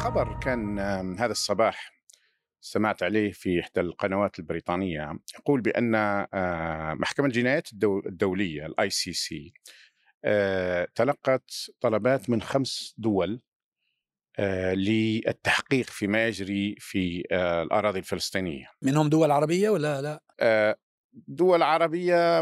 خبر 0.00 0.40
كان 0.40 0.78
هذا 1.18 1.32
الصباح 1.32 1.92
سمعت 2.60 3.02
عليه 3.02 3.32
في 3.32 3.60
إحدى 3.60 3.80
القنوات 3.80 4.38
البريطانية 4.38 5.18
يقول 5.38 5.60
بأن 5.60 5.94
آه، 5.94 6.94
محكمة 6.94 7.26
الجنايات 7.26 7.68
الدولية 8.06 8.66
ال 8.66 8.90
ICC 8.90 9.52
تلقت 10.94 11.50
طلبات 11.80 12.30
من 12.30 12.42
خمس 12.42 12.94
دول 12.98 13.40
آه، 14.38 14.74
للتحقيق 14.74 15.86
فيما 15.86 16.26
يجري 16.26 16.76
في 16.78 17.24
آه، 17.32 17.62
الأراضي 17.62 17.98
الفلسطينية 17.98 18.66
منهم 18.82 19.08
دول 19.08 19.30
عربية 19.30 19.70
ولا 19.70 20.02
لا؟ 20.02 20.78
دول 21.12 21.62
عربية 21.62 22.40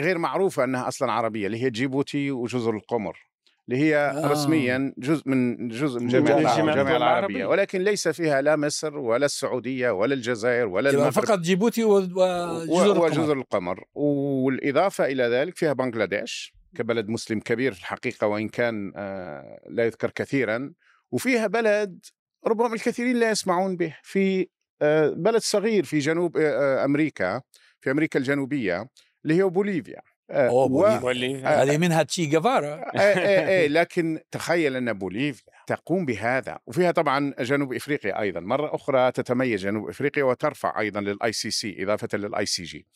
غير 0.00 0.18
معروفة 0.18 0.64
أنها 0.64 0.88
أصلا 0.88 1.12
عربية 1.12 1.46
اللي 1.46 1.62
هي 1.62 1.70
جيبوتي 1.70 2.30
وجزر 2.30 2.76
القمر 2.76 3.27
اللي 3.68 3.80
هي 3.80 3.96
آه. 3.96 4.26
رسميا 4.26 4.94
جزء 4.98 5.28
من 5.28 5.68
جزء 5.68 6.00
من 6.00 6.08
جامعة 6.08 6.38
الجامعة 6.38 6.96
العربية. 6.96 7.46
ولكن 7.46 7.82
ليس 7.82 8.08
فيها 8.08 8.42
لا 8.42 8.56
مصر 8.56 8.98
ولا 8.98 9.26
السعودية 9.26 9.90
ولا 9.90 10.14
الجزائر 10.14 10.68
ولا 10.68 10.90
المغرب. 10.90 11.12
فقط 11.12 11.38
جيبوتي 11.38 11.84
وجزر, 11.84 13.00
وجزر 13.00 13.32
القمر. 13.32 13.84
والإضافة 13.94 15.04
إلى 15.04 15.22
ذلك 15.22 15.56
فيها 15.56 15.72
بنغلاديش 15.72 16.54
كبلد 16.74 17.08
مسلم 17.08 17.40
كبير 17.40 17.72
في 17.72 17.80
الحقيقة 17.80 18.26
وإن 18.26 18.48
كان 18.48 18.92
آه، 18.96 19.60
لا 19.68 19.84
يذكر 19.84 20.10
كثيرا. 20.10 20.72
وفيها 21.10 21.46
بلد 21.46 22.04
ربما 22.46 22.74
الكثيرين 22.74 23.16
لا 23.16 23.30
يسمعون 23.30 23.76
به 23.76 23.96
في 24.02 24.48
آه، 24.82 25.08
بلد 25.08 25.40
صغير 25.40 25.84
في 25.84 25.98
جنوب 25.98 26.36
أمريكا 26.84 27.42
في 27.80 27.90
أمريكا 27.90 28.18
الجنوبية 28.18 28.88
اللي 29.24 29.34
هي 29.34 29.42
بوليفيا. 29.42 30.00
آه، 30.30 30.48
أوه 30.48 30.98
بوليفيا 30.98 31.48
آه، 31.48 31.62
هذه 31.62 31.78
منها 31.78 32.02
تشي 32.02 32.26
جيفارا 32.26 32.92
إيه 32.94 33.48
إيه 33.48 33.68
لكن 33.68 34.20
تخيل 34.30 34.76
أن 34.76 34.92
بوليفيا 34.92 35.52
تقوم 35.66 36.06
بهذا. 36.06 36.58
وفيها 36.66 36.90
طبعا 36.90 37.34
جنوب 37.40 37.72
إفريقيا 37.74 38.20
أيضا. 38.20 38.40
مرة 38.40 38.74
أخرى 38.74 39.12
تتميز 39.12 39.60
جنوب 39.60 39.88
إفريقيا 39.88 40.24
وترفع 40.24 40.80
أيضا 40.80 41.00
لل 41.00 41.32
ICC 41.32 41.82
إضافة 41.82 42.18
لل 42.18 42.46
ICJ 42.46 42.86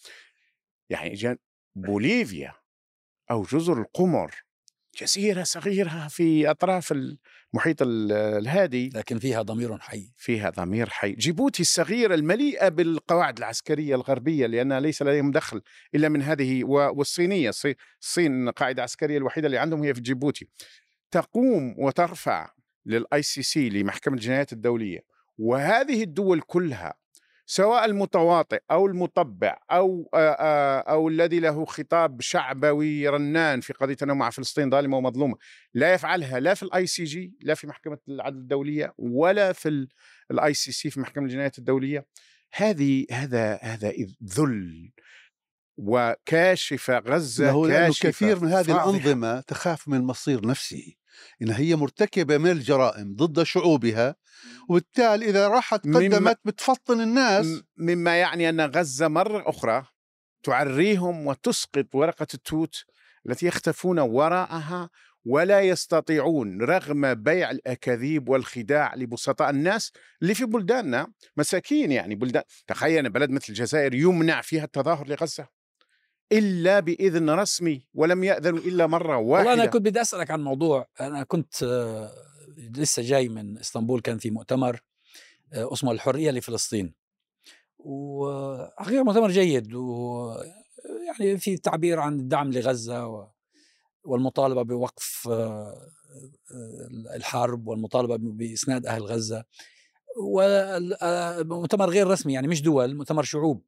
يعني 0.91 1.15
جن... 1.15 1.37
بوليفيا 1.75 2.55
أو 3.31 3.43
جزر 3.43 3.81
القمر 3.81 4.35
جزيرة 5.01 5.43
صغيرة 5.43 6.09
في 6.09 6.51
أطراف 6.51 6.95
المحيط 7.55 7.77
الهادي. 7.83 8.89
لكن 8.89 9.19
فيها 9.19 9.43
ضمير 9.43 9.79
حي. 9.79 10.13
فيها 10.17 10.51
ضمير 10.51 10.89
حي. 10.89 11.13
جيبوتي 11.13 11.63
الصغيرة 11.63 12.15
المليئة 12.15 12.69
بالقواعد 12.69 13.39
العسكرية 13.39 13.95
الغربية 13.95 14.47
لأنها 14.47 14.81
ليس 14.81 15.03
لديهم 15.03 15.31
دخل 15.31 15.63
إلا 15.95 16.09
من 16.09 16.23
هذه 16.23 16.65
والصينية. 16.65 17.51
الصين 18.01 18.49
قاعدة 18.49 18.83
عسكرية 18.83 19.19
الوحيدة 19.19 19.47
اللي 19.47 19.59
عندهم 19.59 19.83
هي 19.83 19.95
في 19.95 20.01
جيبوتي. 20.01 20.49
تقوم 21.11 21.75
وترفع 21.79 22.51
لل 22.87 23.23
ICC 23.23 23.69
لمحكمة 23.69 24.15
الجنايات 24.15 24.53
الدولية 24.53 25.01
وهذه 25.39 26.03
الدول 26.03 26.41
كلها 26.41 26.95
سواء 27.55 27.85
المتواطئ 27.85 28.63
أو 28.71 28.87
المطبع 28.87 29.59
أو 29.71 30.09
أو 30.15 31.09
الذي 31.09 31.41
له 31.41 31.65
خطاب 31.65 32.21
شعبوي 32.21 33.09
رنان 33.09 33.61
في 33.61 33.73
قضية 33.73 33.97
أنه 34.03 34.15
مع 34.15 34.31
فلسطين 34.31 34.71
ظالمة 34.71 34.97
ومظلومة 34.97 35.37
لا 35.75 35.95
يفعلها 35.95 36.41
لا 36.41 36.55
في 36.55 36.63
ال 36.63 36.87
ICJ 36.87 37.35
لا 37.41 37.55
في 37.55 37.67
محكمة 37.67 37.99
العدل 38.09 38.39
الدولية 38.39 38.95
ولا 38.99 39.53
في 39.53 39.87
ال 40.31 40.55
ICC 40.55 40.91
في 40.91 41.01
محكمة 41.01 41.25
الجنايات 41.25 41.59
الدولية. 41.59 42.07
هذه 42.55 43.07
هذا 43.11 43.59
هذا 43.63 43.93
ذل 44.25 44.93
وكاشفة 45.77 46.99
غزة 46.99 47.69
كاشفة 47.69 48.09
كثير 48.09 48.41
من 48.41 48.49
هذه 48.49 48.73
الأنظمة 48.73 49.41
تخاف 49.41 49.89
من 49.89 50.01
مصير 50.01 50.47
نفسه. 50.47 50.95
إن 51.43 51.51
هي 51.51 51.77
مرتكبة 51.77 52.39
من 52.39 52.51
الجرائم 52.51 53.15
ضد 53.17 53.43
شعوبها 53.43 54.17
وبالتالي 54.69 55.27
إذا 55.29 55.49
راحت 55.49 55.87
قدمت 56.11 56.39
بتفطن 56.45 57.01
الناس. 57.01 57.47
مما 57.77 58.17
يعني 58.21 58.49
أن 58.49 58.61
غزة 58.61 59.09
مرة 59.09 59.49
أخرى 59.51 59.87
تعريهم 60.43 61.27
وتسقط 61.27 61.95
ورقة 61.95 62.27
التوت 62.35 62.85
التي 63.27 63.47
يختفون 63.47 63.99
وراءها 63.99 64.91
ولا 65.25 65.61
يستطيعون 65.61 66.63
رغم 66.63 67.15
بيع 67.15 67.51
الأكاذيب 67.51 68.29
والخداع 68.29 68.95
لبسطاء 68.95 69.51
الناس 69.51 69.93
اللي 70.23 70.35
في 70.35 70.45
بلداننا 70.45 71.13
مساكين 71.37 71.93
يعني 71.93 72.15
بلدان 72.15 72.43
تخيل 72.67 73.11
بلد 73.11 73.31
مثل 73.31 73.47
الجزائر 73.49 73.95
يمنع 73.95 74.41
فيها 74.41 74.65
التظاهر 74.65 75.09
لغزة. 75.09 75.62
إلا 76.33 76.81
بإذن 76.81 77.31
رسمي 77.31 77.87
ولم 77.95 78.25
يأذنوا 78.25 78.59
إلا 78.59 78.87
مرة 78.87 79.17
واحدة 79.17 79.49
والله 79.49 79.63
أنا 79.63 79.71
كنت 79.71 79.83
بدي 79.83 80.01
أسألك 80.01 80.31
عن 80.31 80.45
موضوع 80.45 80.87
أنا 81.01 81.23
كنت 81.23 81.63
آه، 81.63 82.11
لسه 82.77 83.03
جاي 83.03 83.29
من 83.29 83.59
إسطنبول 83.59 84.01
كان 84.01 84.19
في 84.19 84.31
مؤتمر 84.31 84.83
آه، 85.53 85.73
اسمه 85.73 85.93
الحرية 85.93 86.31
لفلسطين. 86.31 86.95
وحقيقه 87.79 89.05
مؤتمر 89.05 89.31
جيد 89.31 89.75
و 89.75 90.35
يعني 91.07 91.39
في 91.39 91.57
تعبير 91.57 92.01
عن 92.01 92.21
الدعم 92.21 92.53
لغزة 92.53 93.29
والمطالبة 94.05 94.63
بوقف 94.63 95.29
آه، 95.31 95.89
الحرب 97.15 97.69
والمطالبة 97.69 98.17
بإسناد 98.21 98.87
أهل 98.87 99.03
غزة. 99.03 99.45
ومؤتمر 100.21 101.91
غير 101.91 102.07
رسمي 102.07 102.33
يعني 102.33 102.49
مش 102.49 102.63
دول 102.63 102.95
مؤتمر 102.95 103.23
شعوب. 103.23 103.63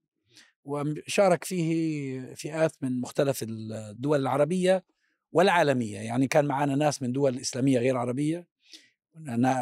وشارك 0.65 1.45
فيه 1.45 2.35
فئات 2.35 2.77
من 2.83 3.01
مختلف 3.01 3.45
الدول 3.49 4.21
العربية 4.21 4.85
والعالمية. 5.33 5.99
يعني 5.99 6.29
كان 6.29 6.45
معنا 6.45 6.75
ناس 6.75 7.03
من 7.03 7.13
دول 7.13 7.39
إسلامية 7.39 7.79
غير 7.79 7.97
عربية 7.97 8.49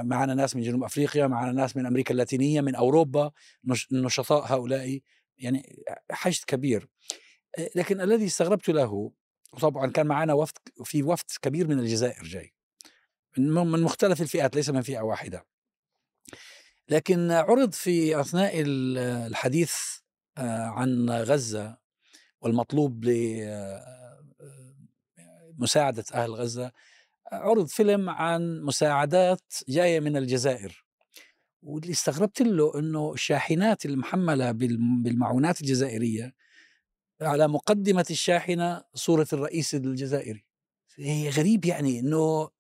معنا 0.03 0.35
ناس 0.35 0.57
من 0.57 0.63
جنوب 0.63 0.85
أفريقيا 0.85 1.27
معنا 1.27 1.53
ناس 1.53 1.77
من 1.77 1.87
أمريكا 1.87 2.13
اللاتينية 2.13 2.61
من 2.61 2.75
أوروبا 2.75 3.31
نشطاء 3.93 4.53
هؤلاء 4.53 5.01
يعني 5.39 5.85
حشد 6.11 6.45
كبير. 6.45 6.89
لكن 7.75 8.01
الذي 8.01 8.27
استغربت 8.27 8.69
له 8.69 9.13
وطبعا 9.53 9.91
كان 9.91 10.07
معنا 10.07 10.33
وفد 10.33 10.59
في 10.85 11.03
وفد 11.03 11.27
كبير 11.43 11.69
من 11.69 11.79
الجزائر 11.79 12.23
جاي 12.23 12.55
من 13.39 13.83
مختلف 13.83 14.23
الفئات 14.23 14.57
ليس 14.57 14.71
من 14.71 14.83
فئة 14.83 15.01
واحدة. 15.01 15.47
لكن 16.89 17.31
عرض 17.31 17.73
في 17.73 18.21
أثناء 18.21 18.53
الحديث 18.67 19.73
عن 20.39 21.11
غزة 21.11 21.79
والمطلوب 22.41 23.05
لمساعدة 25.59 26.05
آه، 26.15 26.17
أهل 26.17 26.35
غزة. 26.35 26.73
عرض 27.33 27.67
فيلم 27.67 28.11
عن 28.11 28.63
مساعدات 28.63 29.55
جاية 29.69 30.01
من 30.01 30.17
الجزائر. 30.17 30.85
واللي 31.63 31.93
استغربت 31.93 32.43
له 32.43 32.79
إنه 32.79 33.13
الشاحنات 33.13 33.87
المحملة 33.87 34.53
بالمعونات 34.53 35.61
الجزائرية 35.61 36.35
على 37.23 37.49
مقدمة 37.49 38.07
الشاحنة 38.11 38.85
صورة 38.95 39.27
الرئيس 39.33 39.75
الجزائري. 39.75 40.45
هي 40.97 41.31
غريب 41.31 41.65
يعني 41.65 42.01
إنه 42.01 42.51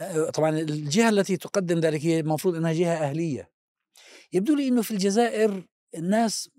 آه، 0.00 0.30
طبعا 0.30 0.50
الجهة 0.58 1.08
التي 1.08 1.36
تقدم 1.36 1.78
ذلك 1.80 2.00
هي 2.06 2.20
المفروض 2.20 2.56
إنها 2.56 2.72
جهة 2.72 2.94
أهلية. 2.94 3.50
يبدو 4.32 4.54
لي 4.54 4.68
إنه 4.68 4.82
في 4.82 4.90
الجزائر 4.90 5.66
الناس 5.94 6.50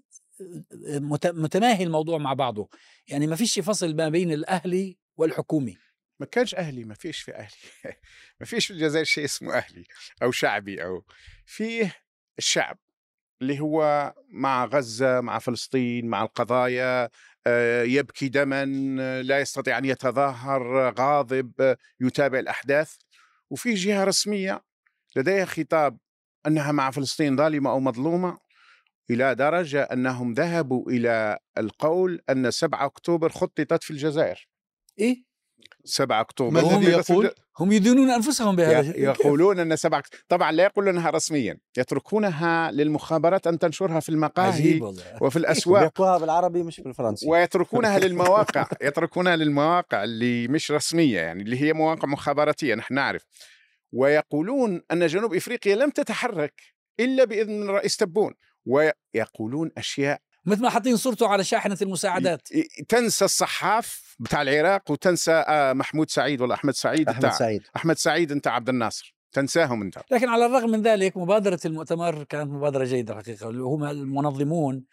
متماهي 1.25 1.83
الموضوع 1.83 2.17
مع 2.17 2.33
بعضه. 2.33 2.69
يعني 3.07 3.27
ما 3.27 3.35
فيش 3.35 3.59
فصل 3.59 3.95
ما 3.95 4.09
بين 4.09 4.31
الأهلي 4.31 4.97
والحكومي. 5.17 5.77
ما 6.19 6.25
كانش 6.25 6.55
أهلي 6.55 6.83
ما 6.83 6.93
فيش 6.93 7.21
في 7.21 7.35
أهلي. 7.35 7.95
ما 8.39 8.45
فيش 8.45 8.67
في 8.67 8.73
الجزائر 8.73 9.05
شيء 9.05 9.25
اسمه 9.25 9.53
أهلي 9.53 9.83
أو 10.23 10.31
شعبي 10.31 10.83
أو 10.83 11.05
فيه 11.45 11.95
الشعب 12.37 12.77
اللي 13.41 13.59
هو 13.59 14.13
مع 14.29 14.65
غزة 14.65 15.21
مع 15.21 15.39
فلسطين 15.39 16.07
مع 16.07 16.21
القضايا 16.21 17.09
آه، 17.47 17.83
يبكي 17.83 18.29
دما 18.29 18.65
لا 19.21 19.39
يستطيع 19.39 19.77
أن 19.77 19.85
يتظاهر 19.85 20.93
غاضب 20.99 21.75
يتابع 21.99 22.39
الأحداث. 22.39 22.95
وفي 23.49 23.73
جهة 23.73 24.03
رسمية 24.03 24.63
لديها 25.15 25.45
خطاب 25.45 25.97
أنها 26.47 26.71
مع 26.71 26.91
فلسطين 26.91 27.37
ظالمة 27.37 27.71
أو 27.71 27.79
مظلومة. 27.79 28.37
إلى 29.11 29.35
درجة 29.35 29.83
أنهم 29.83 30.33
ذهبوا 30.33 30.91
إلى 30.91 31.37
القول 31.57 32.21
أن 32.29 32.51
7 32.51 32.85
أكتوبر 32.85 33.29
خططت 33.29 33.83
في 33.83 33.91
الجزائر. 33.91 34.47
إيه؟ 34.99 35.23
7 35.85 36.21
أكتوبر. 36.21 36.59
هم 36.61 36.83
يقول؟ 36.83 37.31
هم 37.59 37.71
يدينون 37.71 38.09
أنفسهم 38.09 38.55
بهذا 38.55 38.97
يقولون 38.97 39.59
أن 39.59 39.75
7 39.75 40.03
طبعا 40.29 40.51
لا 40.51 40.63
يقولونها 40.63 41.09
رسميا 41.09 41.57
يتركونها 41.77 42.71
للمخابرات 42.71 43.47
أن 43.47 43.59
تنشرها 43.59 43.99
في 43.99 44.09
المقاهي 44.09 44.81
وفي 45.21 45.35
الأسواق. 45.41 45.83
يقولها 45.83 46.17
بالعربي 46.17 46.63
مش 46.63 46.79
بالفرنسي. 46.81 47.29
ويتركونها 47.29 47.99
للمواقع 48.05 48.67
يتركونها 48.81 49.35
للمواقع 49.35 50.03
اللي 50.03 50.47
مش 50.47 50.71
رسمية 50.71 51.19
يعني 51.19 51.43
اللي 51.43 51.61
هي 51.61 51.73
مواقع 51.73 52.07
مخابراتية 52.07 52.75
نحن 52.75 52.93
نعرف. 52.93 53.25
ويقولون 53.91 54.81
أن 54.91 55.07
جنوب 55.07 55.33
إفريقيا 55.33 55.75
لم 55.75 55.89
تتحرك 55.89 56.61
إلا 56.99 57.23
بإذن 57.23 57.63
الرئيس 57.63 57.97
تبون. 57.97 58.33
ويقولون 58.65 59.71
أشياء 59.77 60.21
مثل 60.45 60.61
ما 60.61 60.69
حاطين 60.69 60.97
صورته 60.97 61.27
على 61.27 61.43
شاحنة 61.43 61.77
المساعدات. 61.81 62.47
تنسى 62.89 63.25
الصحاف 63.25 64.15
بتاع 64.19 64.41
العراق 64.41 64.91
وتنسى 64.91 65.31
آه، 65.31 65.73
محمود 65.73 66.09
سعيد 66.09 66.41
ولا 66.41 66.53
أحمد 66.53 66.73
سعيد 66.73 67.09
أحمد 67.09 67.31
سعيد. 67.31 67.63
أحمد 67.75 67.97
سعيد 67.97 68.31
أنت 68.31 68.47
عبد 68.47 68.69
الناصر. 68.69 69.15
تنساهم 69.31 69.81
أنت. 69.81 69.97
لكن 70.11 70.29
على 70.29 70.45
الرغم 70.45 70.69
من 70.69 70.81
ذلك 70.81 71.17
مبادرة 71.17 71.59
المؤتمر 71.65 72.23
كانت 72.23 72.51
مبادرة 72.51 72.83
جيدة 72.83 73.13
الحقيقة 73.13 73.49
هم 73.49 73.83
المنظمون 73.83 74.83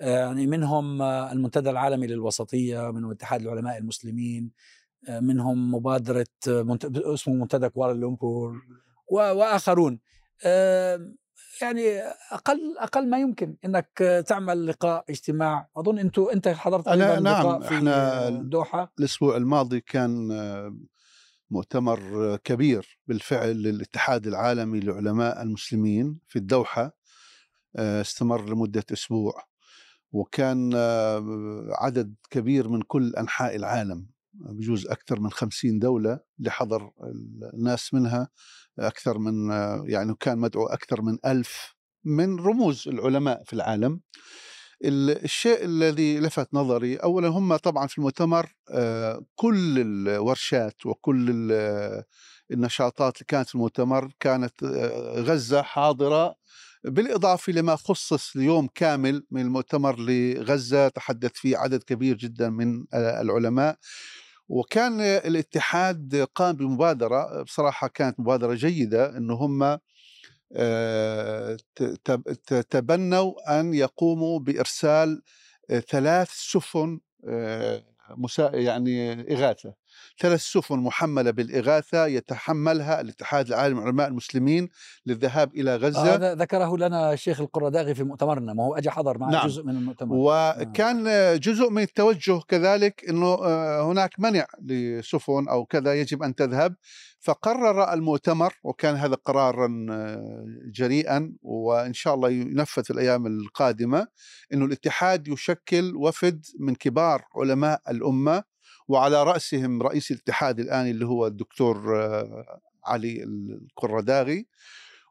يعني 0.00 0.46
منهم 0.46 1.02
المنتدى 1.02 1.70
العالمي 1.70 2.06
للوسطية 2.06 2.90
منهم 2.90 3.10
اتحاد 3.10 3.42
العلماء 3.42 3.78
المسلمين 3.78 4.50
منهم 5.08 5.74
مبادرة 5.74 6.26
اسمه 6.86 7.34
منتدى 7.34 7.68
كوالالمبور 7.68 8.62
وآخرون. 9.10 10.00
يعني 11.62 11.98
أقل 12.32 12.76
أقل 12.78 13.08
ما 13.08 13.18
يمكن 13.18 13.56
إنك 13.64 14.24
تعمل 14.28 14.66
لقاء 14.66 15.04
اجتماع. 15.10 15.68
أظن 15.76 15.98
أنتم 15.98 16.26
أنت 16.32 16.48
حضرت 16.48 16.88
أنا 16.88 17.20
نعم 17.20 17.60
في 17.60 17.68
إحنا 17.68 18.28
الدوحه 18.28 18.92
الأسبوع 18.98 19.36
الماضي 19.36 19.80
كان 19.80 20.28
مؤتمر 21.50 22.36
كبير 22.44 22.98
بالفعل 23.06 23.62
للاتحاد 23.62 24.26
العالمي 24.26 24.80
لعلماء 24.80 25.42
المسلمين 25.42 26.18
في 26.28 26.36
الدوحة 26.36 26.96
استمر 27.76 28.48
لمدة 28.50 28.84
أسبوع. 28.92 29.50
وكان 30.12 30.74
عدد 31.72 32.14
كبير 32.30 32.68
من 32.68 32.82
كل 32.82 33.14
أنحاء 33.16 33.56
العالم. 33.56 34.06
بجوز 34.40 34.86
أكثر 34.86 35.20
من 35.20 35.30
خمسين 35.30 35.78
دولة 35.78 36.20
اللي 36.38 36.50
حضر 36.50 36.90
الناس 37.54 37.94
منها 37.94 38.28
أكثر 38.78 39.18
من 39.18 39.50
يعني 39.90 40.14
كان 40.20 40.38
مدعو 40.38 40.66
أكثر 40.66 41.02
من 41.02 41.18
ألف 41.26 41.74
من 42.04 42.38
رموز 42.38 42.88
العلماء 42.88 43.44
في 43.44 43.52
العالم. 43.52 44.00
الشيء 44.84 45.64
الذي 45.64 46.20
لفت 46.20 46.54
نظري 46.54 46.96
اولا 46.96 47.28
هم 47.28 47.56
طبعا 47.56 47.86
في 47.86 47.98
المؤتمر 47.98 48.54
كل 49.34 49.78
الورشات 49.78 50.86
وكل 50.86 51.52
النشاطات 52.50 53.14
اللي 53.16 53.24
كانت 53.28 53.48
في 53.48 53.54
المؤتمر 53.54 54.12
كانت 54.20 54.64
غزة 55.16 55.62
حاضرة 55.62 56.34
بالإضافة 56.84 57.52
لما 57.52 57.76
خصص 57.76 58.36
ليوم 58.36 58.68
كامل 58.74 59.26
من 59.30 59.40
المؤتمر 59.40 59.96
لغزة 59.98 60.88
تحدث 60.88 61.30
فيه 61.34 61.56
عدد 61.56 61.82
كبير 61.82 62.16
جدا 62.16 62.50
من 62.50 62.84
العلماء. 62.94 63.76
وكان 64.50 65.00
الاتحاد 65.00 66.26
قام 66.34 66.56
بمبادرة 66.56 67.42
بصراحة 67.42 67.88
كانت 67.88 68.20
مبادرة 68.20 68.54
جيدة 68.54 69.16
إنه 69.16 69.34
هم 69.34 69.78
تبنوا 72.70 73.60
أن 73.60 73.74
يقوموا 73.74 74.40
بإرسال 74.40 75.22
ثلاث 75.88 76.30
سفن 76.30 77.00
يعني 78.52 79.12
إغاثة. 79.34 79.74
ثلاث 80.20 80.40
سفن 80.40 80.78
محملة 80.78 81.30
بالإغاثة 81.30 82.06
يتحملها 82.06 83.00
الاتحاد 83.00 83.46
العالمي 83.46 83.80
للعلماء 83.80 84.08
المسلمين 84.08 84.68
للذهاب 85.06 85.54
إلى 85.54 85.76
غزة 85.76 86.14
هذا 86.14 86.30
آه 86.30 86.34
ذكره 86.34 86.76
لنا 86.76 87.12
الشيخ 87.12 87.40
القرداغي 87.40 87.94
في 87.94 88.04
مؤتمرنا 88.04 88.52
ما 88.52 88.64
هو 88.64 88.74
أجى 88.74 88.90
حضر 88.90 89.18
مع 89.18 89.30
نعم. 89.30 89.46
جزء 89.46 89.64
من 89.64 89.76
المؤتمر 89.76 90.16
وكان 90.16 91.06
آه. 91.06 91.36
جزء 91.36 91.70
من 91.70 91.82
التوجه 91.82 92.40
كذلك 92.48 93.04
أنه 93.08 93.26
آه، 93.26 93.82
هناك 93.82 94.10
منع 94.18 94.46
لسفن 94.62 95.48
أو 95.48 95.64
كذا 95.64 95.94
يجب 95.94 96.22
أن 96.22 96.34
تذهب 96.34 96.74
فقرر 97.20 97.92
المؤتمر 97.92 98.54
وكان 98.64 98.96
هذا 98.96 99.14
قرارا 99.14 99.86
آه، 99.90 100.44
جريئا 100.74 101.32
وإن 101.42 101.92
شاء 101.92 102.14
الله 102.14 102.30
ينفذ 102.30 102.84
في 102.84 102.90
الأيام 102.90 103.26
القادمة 103.26 104.06
إنه 104.52 104.64
الاتحاد 104.64 105.28
يشكل 105.28 105.96
وفد 105.96 106.46
من 106.60 106.74
كبار 106.74 107.24
علماء 107.36 107.80
الأمة 107.90 108.49
وعلى 108.90 109.24
رأسهم 109.24 109.82
رئيس 109.82 110.10
الاتحاد 110.10 110.60
الآن 110.60 110.86
اللي 110.86 111.06
هو 111.06 111.26
الدكتور 111.26 112.02
آه، 112.04 112.60
علي 112.84 113.22
القرداغي 113.22 114.46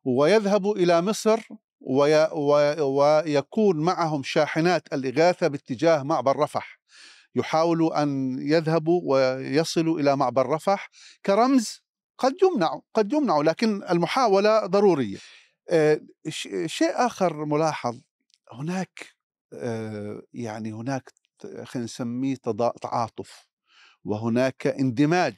ويذهب 0.06 0.68
إلى 0.68 1.02
مصر 1.02 1.40
وي 1.81 2.28
ويكون 2.81 3.80
معهم 3.80 4.24
شاحنات 4.24 4.94
الإغاثة 4.94 5.48
باتجاه 5.48 6.04
معبر 6.04 6.38
رفح. 6.38 6.80
يحاولوا 7.36 8.04
أن 8.04 8.38
يذهبوا 8.42 9.02
ويصلوا 9.06 10.00
إلى 10.00 10.16
معبر 10.16 10.50
رفح 10.50 10.90
كرمز 11.26 11.81
قد 12.18 12.34
يمنع 12.44 12.81
قد 12.94 13.14
يمنع 13.14 13.38
لكن 13.38 13.84
المحاولة 13.84 14.66
ضرورية. 14.66 15.18
آه، 15.70 16.02
شيء 16.66 16.92
آخر 16.96 17.46
ملاحظ 17.46 18.02
هناك 18.54 19.06
آه، 19.54 20.22
يعني 20.34 20.74
هناك 20.74 21.12
خلينا 21.64 21.86
نسميه 21.86 22.36
تعاطف. 22.81 23.49
وهناك 24.09 24.67
اندماج 24.67 25.35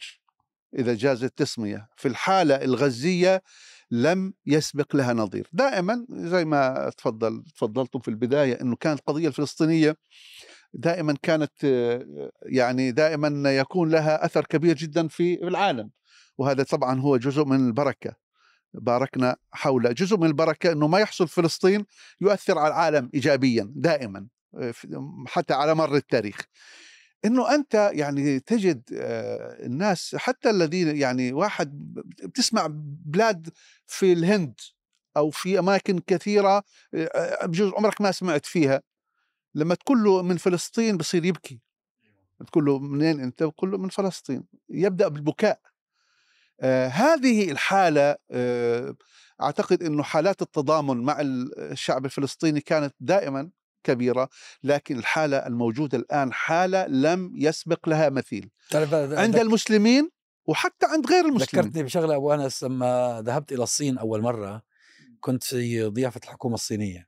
إذا 0.79 0.93
جاز 0.93 1.23
التسمية. 1.23 1.87
في 1.97 2.07
الحالة 2.07 2.55
الغزية 2.55 3.43
لم 3.91 4.33
يسبق 4.45 4.95
لها 4.95 5.13
نظير. 5.13 5.49
دائما 5.53 6.05
زي 6.09 6.45
ما 6.45 6.91
تفضل 6.97 7.43
تفضلتم 7.55 7.99
في 7.99 8.07
البداية 8.07 8.61
أنه 8.61 8.75
كانت 8.75 8.99
القضية 8.99 9.27
الفلسطينية 9.27 9.97
دائما 10.73 11.15
كانت 11.21 11.51
يعني 12.45 12.91
دائما 12.91 13.51
يكون 13.51 13.89
لها 13.89 14.25
أثر 14.25 14.45
كبير 14.45 14.75
جدا 14.75 15.07
في 15.07 15.33
العالم. 15.47 15.91
وهذا 16.37 16.63
طبعا 16.63 16.99
هو 16.99 17.17
جزء 17.17 17.45
من 17.45 17.67
البركة. 17.67 18.15
باركنا 18.73 19.35
حوله 19.51 19.91
جزء 19.91 20.17
من 20.17 20.27
البركة 20.27 20.71
أنه 20.71 20.87
ما 20.87 20.99
يحصل 20.99 21.27
في 21.27 21.33
فلسطين 21.33 21.85
يؤثر 22.21 22.57
على 22.57 22.67
العالم 22.67 23.09
إيجابيا 23.13 23.71
دائما 23.75 24.27
حتى 25.27 25.53
على 25.53 25.75
مر 25.75 25.95
التاريخ. 25.95 26.37
إنه 27.25 27.55
أنت 27.55 27.91
يعني 27.93 28.39
تجد 28.39 28.83
الناس 29.65 30.15
حتى 30.15 30.49
الذين 30.49 30.97
يعني 30.97 31.33
واحد 31.33 31.93
بتسمع 32.23 32.67
بلاد 33.05 33.49
في 33.85 34.13
الهند 34.13 34.59
أو 35.17 35.29
في 35.29 35.59
أماكن 35.59 35.99
كثيرة 36.07 36.63
بجوز 37.43 37.71
عمرك 37.73 38.01
ما 38.01 38.11
سمعت 38.11 38.45
فيها 38.45 38.81
لما 39.55 39.75
تقول 39.75 40.03
له 40.03 40.21
من 40.21 40.37
فلسطين 40.37 40.97
بصير 40.97 41.25
يبكي. 41.25 41.59
تقول 42.47 42.65
له 42.65 42.79
منين 42.79 43.19
أنت؟ 43.19 43.43
بقول 43.43 43.71
له 43.71 43.77
من 43.77 43.89
فلسطين. 43.89 44.43
يبدأ 44.69 45.07
بالبكاء. 45.07 45.59
آه 46.61 46.87
هذه 46.87 47.51
الحالة 47.51 48.15
آه 48.31 48.95
أعتقد 49.41 49.83
إنه 49.83 50.03
حالات 50.03 50.41
التضامن 50.41 50.97
مع 50.97 51.17
الشعب 51.21 52.05
الفلسطيني 52.05 52.61
كانت 52.61 52.95
دائما 52.99 53.49
كبيرة 53.83 54.29
لكن 54.63 54.97
الحالة 54.97 55.37
الموجودة 55.37 55.97
الآن 55.97 56.33
حالة 56.33 56.87
لم 56.87 57.31
يسبق 57.35 57.89
لها 57.89 58.09
مثيل. 58.09 58.49
عند 58.73 59.35
المسلمين 59.35 60.09
وحتى 60.45 60.85
عند 60.85 61.07
غير 61.07 61.25
المسلمين. 61.25 61.65
ذكرتني 61.65 61.83
بشغلة 61.83 62.15
أبو 62.15 62.33
أنس 62.33 62.63
لما 62.63 63.21
ذهبت 63.25 63.51
إلى 63.51 63.63
الصين 63.63 63.97
أول 63.97 64.21
مرة 64.21 64.61
كنت 65.19 65.43
في 65.43 65.83
ضيافة 65.83 66.21
الحكومة 66.23 66.53
الصينية. 66.53 67.07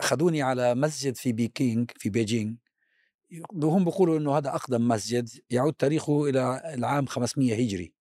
أخذوني 0.00 0.42
على 0.42 0.74
مسجد 0.74 1.16
في 1.16 1.32
بيكينغ 1.32 1.84
في 1.96 2.10
بيجينغ. 2.10 2.54
وهم 3.52 3.84
بيقولوا 3.84 4.18
إنه 4.18 4.38
هذا 4.38 4.48
أقدم 4.48 4.88
مسجد 4.88 5.28
يعود 5.50 5.72
تاريخه 5.72 6.28
إلى 6.28 6.74
العام 6.74 7.06
500 7.06 7.54
هجري 7.54 7.94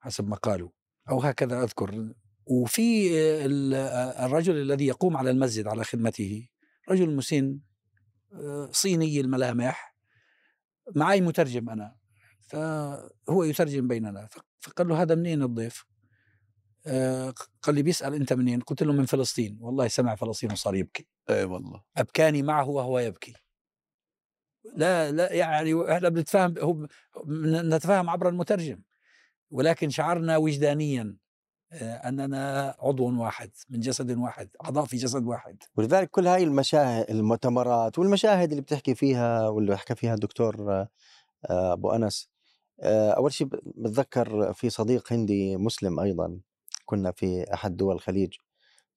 حسب 0.00 0.28
ما 0.28 0.36
قالوا. 0.36 0.70
أو 1.10 1.20
هكذا 1.20 1.62
أذكر. 1.62 2.14
وفي 2.46 3.10
الرجل 4.24 4.56
الذي 4.56 4.86
يقوم 4.86 5.16
على 5.16 5.30
المسجد 5.30 5.66
على 5.66 5.84
خدمته 5.84 6.48
رجل 6.90 7.16
مسن 7.16 7.58
صيني 8.70 9.20
الملامح 9.20 9.96
معي 10.94 11.20
مترجم 11.20 11.70
أنا 11.70 11.96
فهو 12.40 13.44
يترجم 13.44 13.88
بيننا 13.88 14.28
فقال 14.60 14.88
له 14.88 15.02
هذا 15.02 15.14
منين 15.14 15.42
الضيف؟ 15.42 15.84
قال 17.62 17.74
لي 17.74 17.82
بيسأل 17.82 18.14
أنت 18.14 18.32
منين؟ 18.32 18.60
قلت 18.60 18.82
له 18.82 18.92
من 18.92 19.06
فلسطين. 19.06 19.58
والله 19.60 19.88
سمع 19.88 20.14
فلسطين 20.14 20.52
وصار 20.52 20.74
يبكي. 20.74 21.06
أي 21.30 21.44
والله. 21.44 21.82
أبكاني 21.96 22.42
معه 22.42 22.68
وهو 22.68 22.98
يبكي. 22.98 23.34
لا 24.76 25.12
لا 25.12 25.32
يعني 25.32 25.92
إحنا 25.92 26.08
بنتفاهم 26.08 26.58
هو 26.58 26.86
نتفاهم 27.44 28.10
عبر 28.10 28.28
المترجم 28.28 28.82
ولكن 29.50 29.90
شعرنا 29.90 30.36
وجدانيا. 30.36 31.16
آه، 31.72 32.08
أننا 32.08 32.74
عضو 32.78 33.22
واحد 33.22 33.50
من 33.70 33.80
جسد 33.80 34.18
واحد 34.18 34.48
أعضاء 34.64 34.84
في 34.84 34.96
جسد 34.96 35.24
واحد. 35.26 35.56
ولذلك 35.76 36.10
كل 36.10 36.26
هاي 36.26 36.42
المشاهد 36.42 37.10
المؤتمرات 37.10 37.98
والمشاهد 37.98 38.50
اللي 38.50 38.62
بتحكي 38.62 38.94
فيها 38.94 39.48
واللي 39.48 39.76
حكى 39.78 39.94
فيها 39.94 40.14
الدكتور 40.14 40.72
آه، 40.72 40.88
أبو 41.72 41.90
أنس 41.90 42.28
آه، 42.80 43.10
أول 43.10 43.32
شيء 43.32 43.48
بتذكر 43.76 44.52
في 44.52 44.70
صديق 44.70 45.12
هندي 45.12 45.56
مسلم 45.56 46.00
أيضا 46.00 46.40
كنا 46.84 47.12
في 47.12 47.54
أحد 47.54 47.76
دول 47.76 47.94
الخليج. 47.94 48.32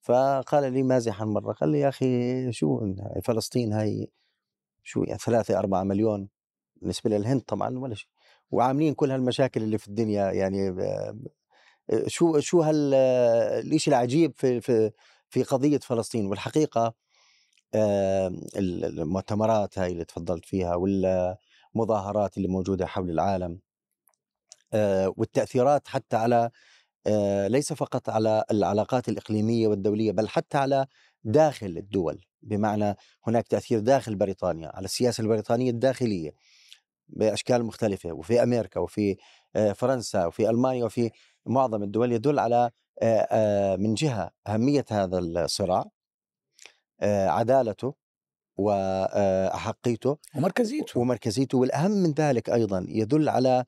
فقال 0.01 0.73
لي 0.73 0.83
مازحا 0.83 1.25
مرة 1.25 1.53
قال 1.53 1.69
لي 1.69 1.79
يا 1.79 1.89
أخي 1.89 2.51
شو 2.51 2.93
فلسطين 3.23 3.73
هاي 3.73 4.11
شو 4.83 5.03
يعني 5.03 5.19
ثلاثة 5.19 5.59
أربعة 5.59 5.83
مليون 5.83 6.29
بالنسبة 6.75 7.09
للهند 7.09 7.41
طبعا 7.41 7.79
ولا 7.79 7.95
شيء. 7.95 8.09
وعاملين 8.51 8.93
كل 8.93 9.11
هالمشاكل 9.11 9.63
اللي 9.63 9.77
في 9.77 9.87
الدنيا 9.87 10.31
يعني 10.31 10.71
شو 12.07 12.39
شو 12.39 12.61
هال 12.61 12.93
الشيء 13.73 13.93
العجيب 13.93 14.33
في 14.37 14.61
في 14.61 14.91
في 15.29 15.43
قضية 15.43 15.79
فلسطين؟ 15.79 16.25
والحقيقة 16.25 16.93
المؤتمرات 18.55 19.79
هاي 19.79 19.91
اللي 19.91 20.05
تفضلت 20.05 20.45
فيها 20.45 20.75
والمظاهرات 20.75 22.37
اللي 22.37 22.47
موجودة 22.47 22.85
حول 22.85 23.09
العالم 23.09 23.59
آه، 24.73 25.13
والتأثيرات 25.17 25.87
حتى 25.87 26.15
على 26.15 26.49
آه، 27.07 27.47
ليس 27.47 27.73
فقط 27.73 28.09
على 28.09 28.43
العلاقات 28.51 29.09
الإقليمية 29.09 29.67
والدولية 29.67 30.11
بل 30.11 30.29
حتى 30.29 30.57
على 30.57 30.87
داخل 31.23 31.77
الدول. 31.77 32.25
بمعنى 32.41 32.95
هناك 33.27 33.47
تأثير 33.47 33.79
داخل 33.79 34.15
بريطانيا 34.15 34.71
على 34.75 34.85
السياسة 34.85 35.21
البريطانية 35.21 35.71
الداخلية 35.71 36.33
بأشكال 37.09 37.63
مختلفة 37.65 38.11
وفي 38.13 38.43
أمريكا 38.43 38.79
وفي 38.79 39.17
آه، 39.55 39.71
فرنسا 39.73 40.25
وفي 40.25 40.49
ألمانيا 40.49 40.85
وفي 40.85 41.11
معظم 41.49 41.83
الدول 41.83 42.11
يدل 42.11 42.39
على 42.39 42.71
من 43.77 43.93
جهة 43.93 44.31
أهمية 44.47 44.85
هذا 44.89 45.19
الصراع 45.19 45.85
عدالته 47.03 47.93
واحقيته 48.57 50.17
ومركزيته. 50.35 50.99
ومركزيته 50.99 51.57
والأهم 51.57 51.91
من 51.91 52.11
ذلك 52.11 52.49
أيضا 52.49 52.85
يدل 52.89 53.29
على 53.29 53.65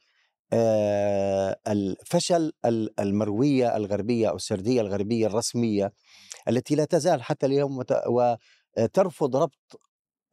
الفشل 1.68 2.52
المروية 3.00 3.76
الغربية 3.76 4.30
أو 4.30 4.36
السردية 4.36 4.82
الغربية 4.82 5.28
الرسمية 5.28 5.94
التي 6.48 6.76
لا 6.76 6.86
تزال 6.86 7.24
حتى 7.24 7.46
اليوم 7.46 7.84
وترفض 8.08 9.36
ربط 9.36 9.82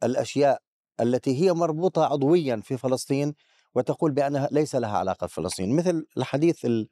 الأشياء 0.03 0.61
التي 0.99 1.41
هي 1.41 1.53
مربوطة 1.53 2.05
عضويا 2.05 2.61
في 2.63 2.77
فلسطين 2.77 3.33
وتقول 3.75 4.11
بأنها 4.11 4.49
ليس 4.51 4.75
لها 4.75 4.97
علاقة 4.97 5.25
بفلسطين. 5.27 5.75
مثل 5.75 6.05
الحديث 6.17 6.65
ال... 6.65 6.87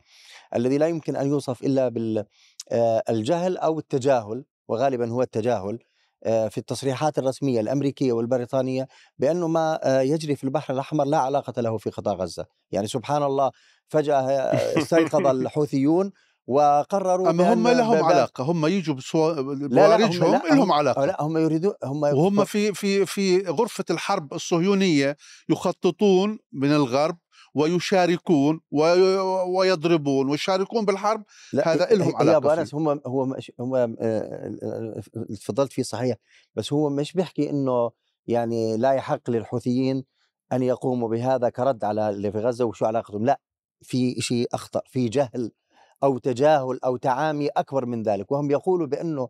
الذي 0.56 0.78
لا 0.78 0.88
يمكن 0.88 1.16
أن 1.16 1.28
يوصف 1.28 1.64
إلا 1.64 1.88
بالجهل 1.90 3.58
أو 3.58 3.80
التجاهل 3.80 4.46
وغالبا 4.68 5.10
هو 5.10 5.22
التجاهل 5.22 5.80
آه، 6.24 6.48
في 6.48 6.58
التصريحات 6.58 7.18
الرسمية 7.18 7.60
الأمريكية 7.60 8.14
والبريطانية 8.14 8.88
بأنه 9.18 9.48
ما 9.48 9.80
آه، 9.84 10.02
يجري 10.02 10.36
في 10.36 10.44
البحر 10.44 10.74
الأحمر 10.74 11.06
لا 11.06 11.18
علاقة 11.18 11.62
له 11.62 11.78
في 11.78 11.90
قطاع 11.90 12.14
غزة، 12.14 12.46
يعني 12.72 12.88
سبحان 12.88 13.24
الله 13.24 13.52
فجأة 13.88 14.22
آه، 14.22 14.78
استيقظ 14.78 15.28
الحوثيون 15.36 16.12
وقرروا 16.48 17.30
أما 17.30 17.54
هم 17.54 17.68
لهم 17.68 18.04
علاقة؟ 18.04 18.44
هم 18.44 18.66
يجوا 18.66 18.96
بوارجهم 19.68 20.32
لا 20.32 20.42
لهم 20.56 20.72
علاقة. 20.72 21.06
لا 21.06 21.22
هم 21.22 21.38
يريدون 21.38 21.74
هم 21.84 22.04
وهم 22.04 22.46
في 22.46 22.74
في 22.74 23.06
في 23.06 23.42
غرفة 23.42 23.86
الحرب 23.90 24.34
الصهيونية 24.34 25.18
يخططون 25.50 26.40
من 26.52 26.72
الغرب 26.72 27.18
ويشاركون 27.58 28.62
ويضربون 29.56 30.30
ويشاركون 30.30 30.86
بالحرب 30.86 31.24
لا 31.54 31.74
هذا 31.74 31.86
لهم 31.86 32.16
علاقة 32.16 32.60
يا 32.60 32.66
هم 32.74 33.02
هو 33.08 33.36
هم 33.60 33.96
تفضلت 35.36 35.74
فيه 35.74 35.84
صحيح 35.84 36.16
بس 36.56 36.74
هو 36.74 36.90
مش 36.90 37.14
بيحكي 37.14 37.50
إنه 37.50 37.92
يعني 38.28 38.78
لا 38.78 38.94
يحق 38.94 39.30
للحوثيين 39.30 40.04
أن 40.54 40.64
يقوموا 40.64 41.10
بهذا 41.10 41.50
كرد 41.50 41.84
على 41.84 42.10
اللي 42.10 42.32
في 42.32 42.40
غزة 42.40 42.66
وشو 42.66 42.86
علاقتهم 42.86 43.26
لا 43.26 43.40
في 43.82 44.22
شيء 44.22 44.48
اخطر 44.54 44.82
في 44.86 45.10
جهل 45.10 45.52
أو 46.04 46.18
تجاهل 46.18 46.80
أو 46.86 46.98
تعامي 46.98 47.48
أكبر 47.48 47.86
من 47.86 48.04
ذلك 48.04 48.32
وهم 48.32 48.52
يقولوا 48.52 48.88
بأنه 48.88 49.30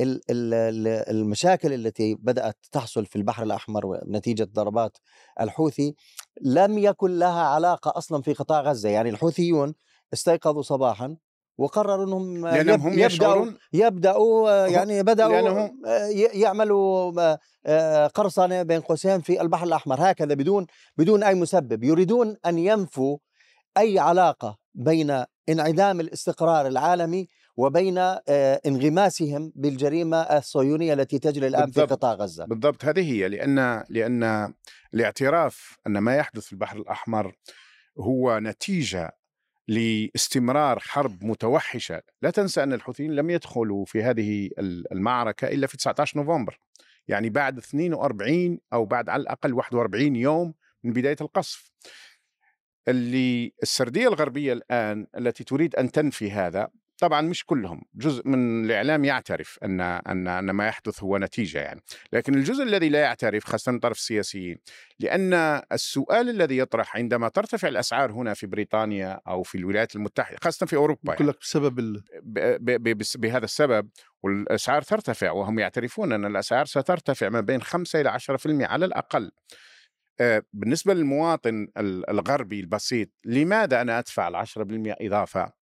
المشاكل 0.00 1.72
التي 1.72 2.14
بدأت 2.14 2.56
تحصل 2.72 3.06
في 3.06 3.16
البحر 3.16 3.42
الأحمر 3.42 4.00
نتيجه 4.08 4.48
ضربات 4.54 4.96
الحوثي 5.40 5.94
لم 6.42 6.78
يكن 6.78 7.18
لها 7.18 7.42
علاقة 7.42 7.98
أصلا 7.98 8.22
في 8.22 8.32
قطاع 8.32 8.60
غزة. 8.60 8.88
يعني 8.88 9.10
الحوثيون 9.10 9.74
استيقظوا 10.12 10.62
صباحا 10.62 11.16
وقرروا 11.58 12.04
إنهم 12.04 12.46
لأنهم 12.46 12.80
هم 12.80 12.98
يبدأوا 12.98 13.46
يبدأوا 13.72 14.66
يعني 14.66 15.02
بدأوا 15.02 15.68
يعملوا 16.34 17.36
قرصنة 18.06 18.62
بين 18.62 18.80
قوسين 18.80 19.20
في 19.20 19.40
البحر 19.40 19.66
الأحمر. 19.66 20.10
هكذا 20.10 20.34
بدون 20.34 20.66
بدون 20.96 21.22
أي 21.22 21.34
مسبب. 21.34 21.84
يريدون 21.84 22.36
أن 22.46 22.58
ينفوا 22.58 23.18
أي 23.78 23.98
علاقة 23.98 24.58
بين 24.74 25.24
انعدام 25.48 26.00
الاستقرار 26.00 26.66
العالمي 26.66 27.28
وبين 27.58 27.98
آه، 27.98 28.60
انغماسهم 28.66 29.52
بالجريمة 29.54 30.16
الصهيونية 30.16 30.92
التي 30.92 31.18
تجري 31.18 31.46
الآن 31.46 31.64
بالضبط. 31.64 31.88
في 31.88 31.94
قطاع 31.94 32.14
غزة. 32.14 32.44
بالضبط 32.44 32.84
هذه 32.84 33.12
هي 33.12 33.28
لأن 33.28 33.84
لأن 33.88 34.52
الاعتراف 34.94 35.78
أن 35.86 35.98
ما 35.98 36.16
يحدث 36.16 36.44
في 36.44 36.52
البحر 36.52 36.76
الأحمر 36.76 37.34
هو 37.98 38.38
نتيجة 38.38 39.18
لاستمرار 39.68 40.78
حرب 40.78 41.24
متوحشة، 41.24 42.02
لا 42.22 42.30
تنسى 42.30 42.62
أن 42.62 42.72
الحوثيين 42.72 43.14
لم 43.14 43.30
يدخلوا 43.30 43.84
في 43.84 44.02
هذه 44.02 44.50
المعركة 44.92 45.48
إلا 45.48 45.66
في 45.66 45.76
19 45.76 46.18
نوفمبر. 46.18 46.60
يعني 47.08 47.30
بعد 47.30 47.58
42 47.58 48.58
أو 48.72 48.84
بعد 48.84 49.08
على 49.08 49.20
الأقل 49.20 49.52
41 49.52 50.16
يوم 50.16 50.54
من 50.84 50.92
بداية 50.92 51.16
القصف. 51.20 51.72
اللي 52.88 53.52
السردية 53.62 54.08
الغربية 54.08 54.52
الآن 54.52 55.06
التي 55.16 55.44
تريد 55.44 55.76
أن 55.76 55.92
تنفي 55.92 56.30
هذا 56.30 56.68
طبعا 56.98 57.20
مش 57.20 57.44
كلهم 57.44 57.82
جزء 57.94 58.28
من 58.28 58.64
الإعلام 58.64 59.04
يعترف 59.04 59.58
أن 59.64 59.80
أن 59.80 60.28
أن 60.28 60.50
ما 60.50 60.66
يحدث 60.66 61.02
هو 61.02 61.18
نتيجة 61.18 61.58
يعني. 61.58 61.80
لكن 62.12 62.34
الجزء 62.34 62.62
الذي 62.62 62.88
لا 62.88 63.00
يعترف 63.00 63.44
خاصه 63.44 63.72
من 63.72 63.78
طرف 63.78 63.96
السياسيين 63.96 64.58
لأن 65.00 65.34
السؤال 65.72 66.28
الذي 66.28 66.58
يطرح 66.58 66.96
عندما 66.96 67.28
ترتفع 67.28 67.68
الأسعار 67.68 68.12
هنا 68.12 68.34
في 68.34 68.46
بريطانيا 68.46 69.20
أو 69.28 69.42
في 69.42 69.58
الولايات 69.58 69.96
المتحدة 69.96 70.38
خاصه 70.42 70.66
في 70.66 70.76
أوروبا 70.76 71.12
يعني 71.12 71.26
لك 71.26 71.40
بسبب 71.40 71.78
ال... 71.78 72.02
ب... 72.22 72.38
ب... 72.38 72.88
ب... 72.88 73.02
بهذا 73.16 73.44
السبب 73.44 73.88
والأسعار 74.22 74.82
ترتفع 74.82 75.30
وهم 75.30 75.58
يعترفون 75.58 76.12
أن 76.12 76.24
الأسعار 76.24 76.66
سترتفع 76.66 77.28
ما 77.28 77.40
بين 77.40 77.62
5 77.62 78.00
إلى 78.00 78.18
10% 78.18 78.36
على 78.46 78.84
الأقل. 78.84 79.30
آه، 80.20 80.42
بالنسبة 80.52 80.94
للمواطن 80.94 81.68
الغربي 82.08 82.60
البسيط 82.60 83.08
لماذا 83.24 83.80
أنا 83.80 83.98
أدفع 83.98 84.28
ال 84.28 84.36
10% 84.36 84.48
إضافة؟ 85.00 85.57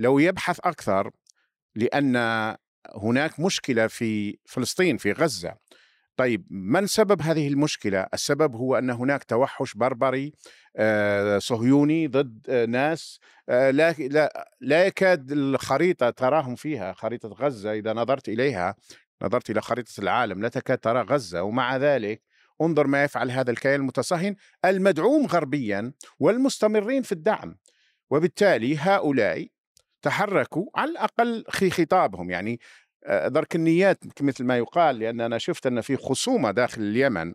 لو 0.00 0.18
يبحث 0.18 0.60
أكثر 0.64 1.10
لأن 1.74 2.16
هناك 2.96 3.40
مشكلة 3.40 3.86
في 3.86 4.38
فلسطين 4.44 4.96
في 4.96 5.12
غزة. 5.12 5.54
طيب 6.16 6.46
من 6.50 6.86
سبب 6.86 7.22
هذه 7.22 7.48
المشكلة؟ 7.48 8.06
السبب 8.14 8.54
هو 8.54 8.78
أن 8.78 8.90
هناك 8.90 9.24
توحش 9.24 9.74
بربري 9.74 10.32
آه، 10.76 11.38
صهيوني 11.38 12.06
ضد 12.06 12.46
آه، 12.48 12.66
ناس 12.66 13.20
لا 13.48 13.92
لا 13.92 14.50
لا 14.60 14.86
يكاد 14.86 15.32
الخريطة 15.32 16.10
تراهم 16.10 16.54
فيها 16.54 16.92
خريطة 16.92 17.28
غزة 17.28 17.72
إذا 17.72 17.92
نظرت 17.92 18.28
إليها 18.28 18.74
نظرت 19.22 19.50
إلى 19.50 19.60
خريطة 19.60 19.92
العالم 19.98 20.42
لا 20.42 20.48
تكاد 20.48 20.78
ترى 20.78 21.02
غزة. 21.02 21.42
ومع 21.42 21.76
ذلك 21.76 22.22
انظر 22.62 22.86
ما 22.86 23.04
يفعل 23.04 23.30
هذا 23.30 23.50
الكيان 23.50 23.80
المتصهين 23.80 24.36
المدعوم 24.64 25.26
غربيا 25.26 25.92
والمستمرين 26.18 27.02
في 27.02 27.12
الدعم. 27.12 27.56
وبالتالي 28.10 28.78
هؤلاء 28.78 29.48
تحركوا 30.02 30.66
على 30.74 30.90
الأقل 30.90 31.44
في 31.50 31.70
خطابهم. 31.70 32.30
يعني 32.30 32.60
آه، 33.04 33.28
درك 33.28 33.56
النيات 33.56 33.98
مثل 34.20 34.44
ما 34.44 34.58
يقال 34.58 34.98
لأن 34.98 35.20
أنا 35.20 35.38
شفت 35.38 35.66
أن 35.66 35.80
في 35.80 35.96
خصومة 35.96 36.50
داخل 36.50 36.82
اليمن 36.82 37.32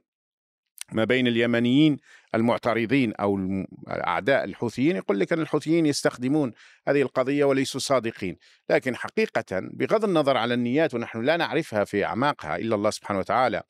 ما 0.92 1.04
بين 1.04 1.28
اليمنيين 1.28 1.98
المعترضين 2.36 3.14
أو 3.14 3.40
اعداء 3.88 4.44
الحوثيين 4.44 4.96
يقول 4.96 5.20
لك 5.20 5.34
أن 5.34 5.42
الحوثيين 5.42 5.86
يستخدمون 5.86 6.52
هذه 6.88 7.02
القضية 7.02 7.46
وليسوا 7.46 7.80
صادقين، 7.80 8.38
لكن 8.70 8.96
حقيقه 8.96 9.46
بغض 9.52 10.04
النظر 10.04 10.38
على 10.38 10.54
النيات 10.54 10.94
ونحن 10.94 11.22
لا 11.22 11.38
نعرفها 11.38 11.84
في 11.84 12.06
أعماقها 12.06 12.56
إلا 12.56 12.76
الله 12.76 12.90
سبحانه 12.90 13.20
وتعالى، 13.20 13.64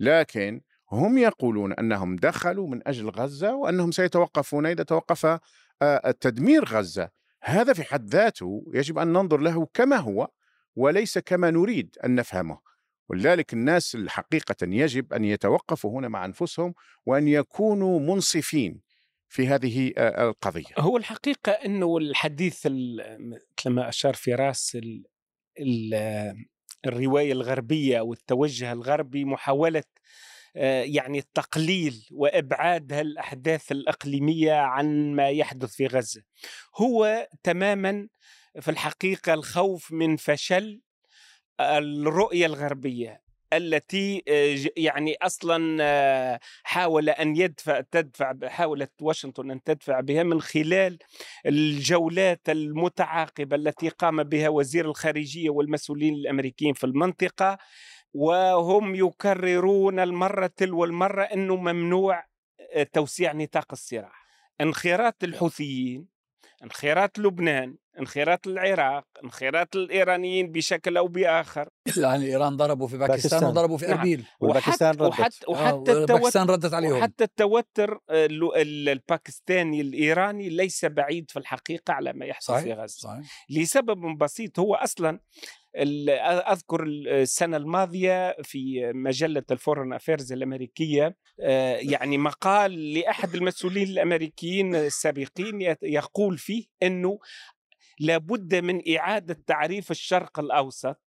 لكن 0.00 0.60
هم 0.92 1.18
يقولون 1.18 1.72
أنهم 1.72 2.16
دخلوا 2.16 2.68
من 2.68 2.88
أجل 2.88 3.08
غزة 3.08 3.54
وأنهم 3.54 3.90
سيتوقفون 3.90 4.66
إذا 4.66 4.82
توقف 4.82 5.38
تدمير 6.20 6.64
غزة. 6.64 7.19
هذا 7.42 7.72
في 7.72 7.84
حد 7.84 8.08
ذاته 8.08 8.64
يجب 8.74 8.98
أن 8.98 9.12
ننظر 9.12 9.40
له 9.40 9.66
كما 9.74 9.96
هو 9.96 10.28
وليس 10.76 11.18
كما 11.18 11.50
نريد 11.50 11.96
أن 12.04 12.14
نفهمه. 12.14 12.58
ولذلك 13.08 13.52
الناس 13.52 13.96
حقيقة 14.08 14.56
يجب 14.62 15.12
أن 15.12 15.24
يتوقفوا 15.24 15.98
هنا 15.98 16.08
مع 16.08 16.24
أنفسهم 16.24 16.74
وأن 17.06 17.28
يكونوا 17.28 18.00
منصفين 18.00 18.80
في 19.28 19.46
هذه 19.46 19.92
القضية. 19.98 20.74
هو 20.78 20.96
الحقيقة 20.96 21.52
أنه 21.52 21.96
الحديث 21.96 22.66
مثل 22.66 23.70
ما 23.70 23.88
أشار 23.88 24.14
فراس 24.14 24.78
الرواية 26.86 27.32
الغربية 27.32 28.00
والتوجه 28.00 28.72
الغربي 28.72 29.24
محاولة 29.24 29.78
آه، 29.78 30.00
يعني 30.54 31.18
التقليل 31.18 32.06
وإبعاد 32.12 32.92
هالأحداث 32.92 33.72
الإقليمية 33.72 34.52
عن 34.52 35.14
ما 35.14 35.28
يحدث 35.28 35.74
في 35.74 35.86
غزة. 35.86 36.22
هو 36.76 37.28
تماما 37.42 38.08
في 38.60 38.70
الحقيقة 38.70 39.34
الخوف 39.34 39.92
من 39.92 40.16
فشل 40.16 40.80
الرؤية 41.60 42.46
الغربية 42.46 43.30
التي 43.52 44.22
آه، 44.28 44.70
يعني 44.76 45.16
أصلا 45.22 45.78
آه، 45.80 46.40
حاول 46.62 47.08
أن 47.08 47.36
يدفع 47.36 47.80
تدفع 47.80 48.34
حاولت 48.44 48.90
واشنطن 49.00 49.50
أن 49.50 49.62
تدفع 49.62 50.00
بها 50.00 50.22
من 50.22 50.40
خلال 50.40 50.98
الجولات 51.46 52.48
المتعاقبة 52.48 53.56
التي 53.56 53.88
قام 53.88 54.22
بها 54.22 54.48
وزير 54.48 54.84
الخارجية 54.84 55.50
والمسؤولين 55.50 56.14
الأمريكيين 56.14 56.74
في 56.74 56.84
المنطقة. 56.84 57.58
وهم 58.14 58.94
يكررون 58.94 59.98
المرة 60.00 60.46
تلو 60.56 60.84
المرة 60.84 61.22
أنه 61.22 61.56
ممنوع 61.56 62.24
آه، 62.74 62.82
توسيع 62.82 63.32
نطاق 63.32 63.66
الصراع 63.72 64.12
انخراط 64.60 65.24
الحوثيين 65.24 66.06
انخراط 66.64 67.18
لبنان 67.18 67.76
انخراط 68.00 68.46
العراق 68.46 69.04
انخراط 69.24 69.76
الإيرانيين 69.76 70.52
بشكل 70.52 70.96
أو 70.96 71.08
بآخر 71.08 71.68
يعني 71.96 72.26
إيران 72.26 72.56
ضربوا 72.56 72.88
في 72.88 72.98
باكستان, 72.98 73.30
باكستان. 73.30 73.44
وضربوا 73.44 73.78
في 73.78 73.86
نعم. 73.86 73.98
إربيل 73.98 74.24
والباكستان 74.40 74.90
ردت. 74.90 75.02
وحتى, 75.02 75.46
آه، 75.48 75.50
وحتى 75.50 75.76
التوتر 75.92 76.14
باكستان 76.14 76.46
ردت 76.50 76.74
عليهم 76.74 76.92
وحتى 76.98 77.24
التوتر 77.24 77.92
آه، 78.10 78.26
ال- 78.26 78.56
ال- 78.56 78.88
الباكستاني 78.88 79.80
الإيراني 79.80 80.48
ليس 80.48 80.84
بعيد 80.84 81.30
في 81.30 81.38
الحقيقة 81.38 81.92
على 81.92 82.12
ما 82.12 82.26
يحصل 82.26 82.54
في 82.54 82.60
صحيح 82.60 82.78
غزة 82.78 82.96
صحيح 82.98 83.46
لسبب 83.50 84.18
بسيط 84.18 84.58
هو 84.58 84.74
أصلا 84.74 85.20
أذكر 85.76 86.82
السنة 86.86 87.56
الماضية 87.56 88.36
في 88.42 88.92
مجلة 88.94 89.42
ال 89.50 89.55
Foreign 89.55 89.92
Affairs 89.92 90.32
الأمريكية 90.32 91.16
آه، 91.40 91.76
يعني 91.76 92.18
مقال 92.18 92.94
لأحد 92.94 93.34
المسؤولين 93.34 93.88
الأمريكيين 93.88 94.74
السابقين 94.74 95.76
يقول 95.82 96.38
فيه 96.38 96.64
إنه 96.82 97.18
لابد 98.00 98.54
من 98.54 98.96
إعادة 98.96 99.42
تعريف 99.46 99.90
الشرق 99.90 100.38
الأوسط 100.40 101.00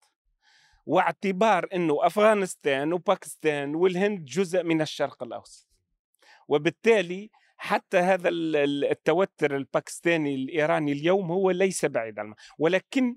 واعتبار 0.87 1.69
إنه 1.75 2.07
أفغانستان 2.07 2.93
وباكستان 2.93 3.75
والهند 3.75 4.25
جزء 4.25 4.63
من 4.63 4.81
الشرق 4.83 5.23
الأوسط. 5.23 5.69
وبالتالي 6.49 7.31
حتى 7.57 7.99
هذا 7.99 8.29
ال- 8.29 8.57
ال- 8.57 8.85
التوتر 8.85 9.57
الباكستاني 9.57 10.35
الإيراني 10.35 10.93
اليوم 10.93 11.33
هو 11.33 11.51
ليس 11.51 11.85
بعيد 11.85 12.19
عن 12.19 12.35
ولكن 12.59 13.17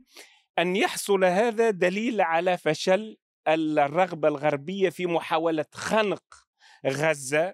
أن 0.59 0.75
يحصل 0.75 1.23
هذا 1.25 1.69
دليل 1.69 2.21
على 2.21 2.57
فشل 2.57 3.17
الرغبة 3.47 4.27
الغربية 4.27 4.89
في 4.89 5.05
محاولة 5.05 5.65
خنق 5.73 6.23
غزة 6.87 7.53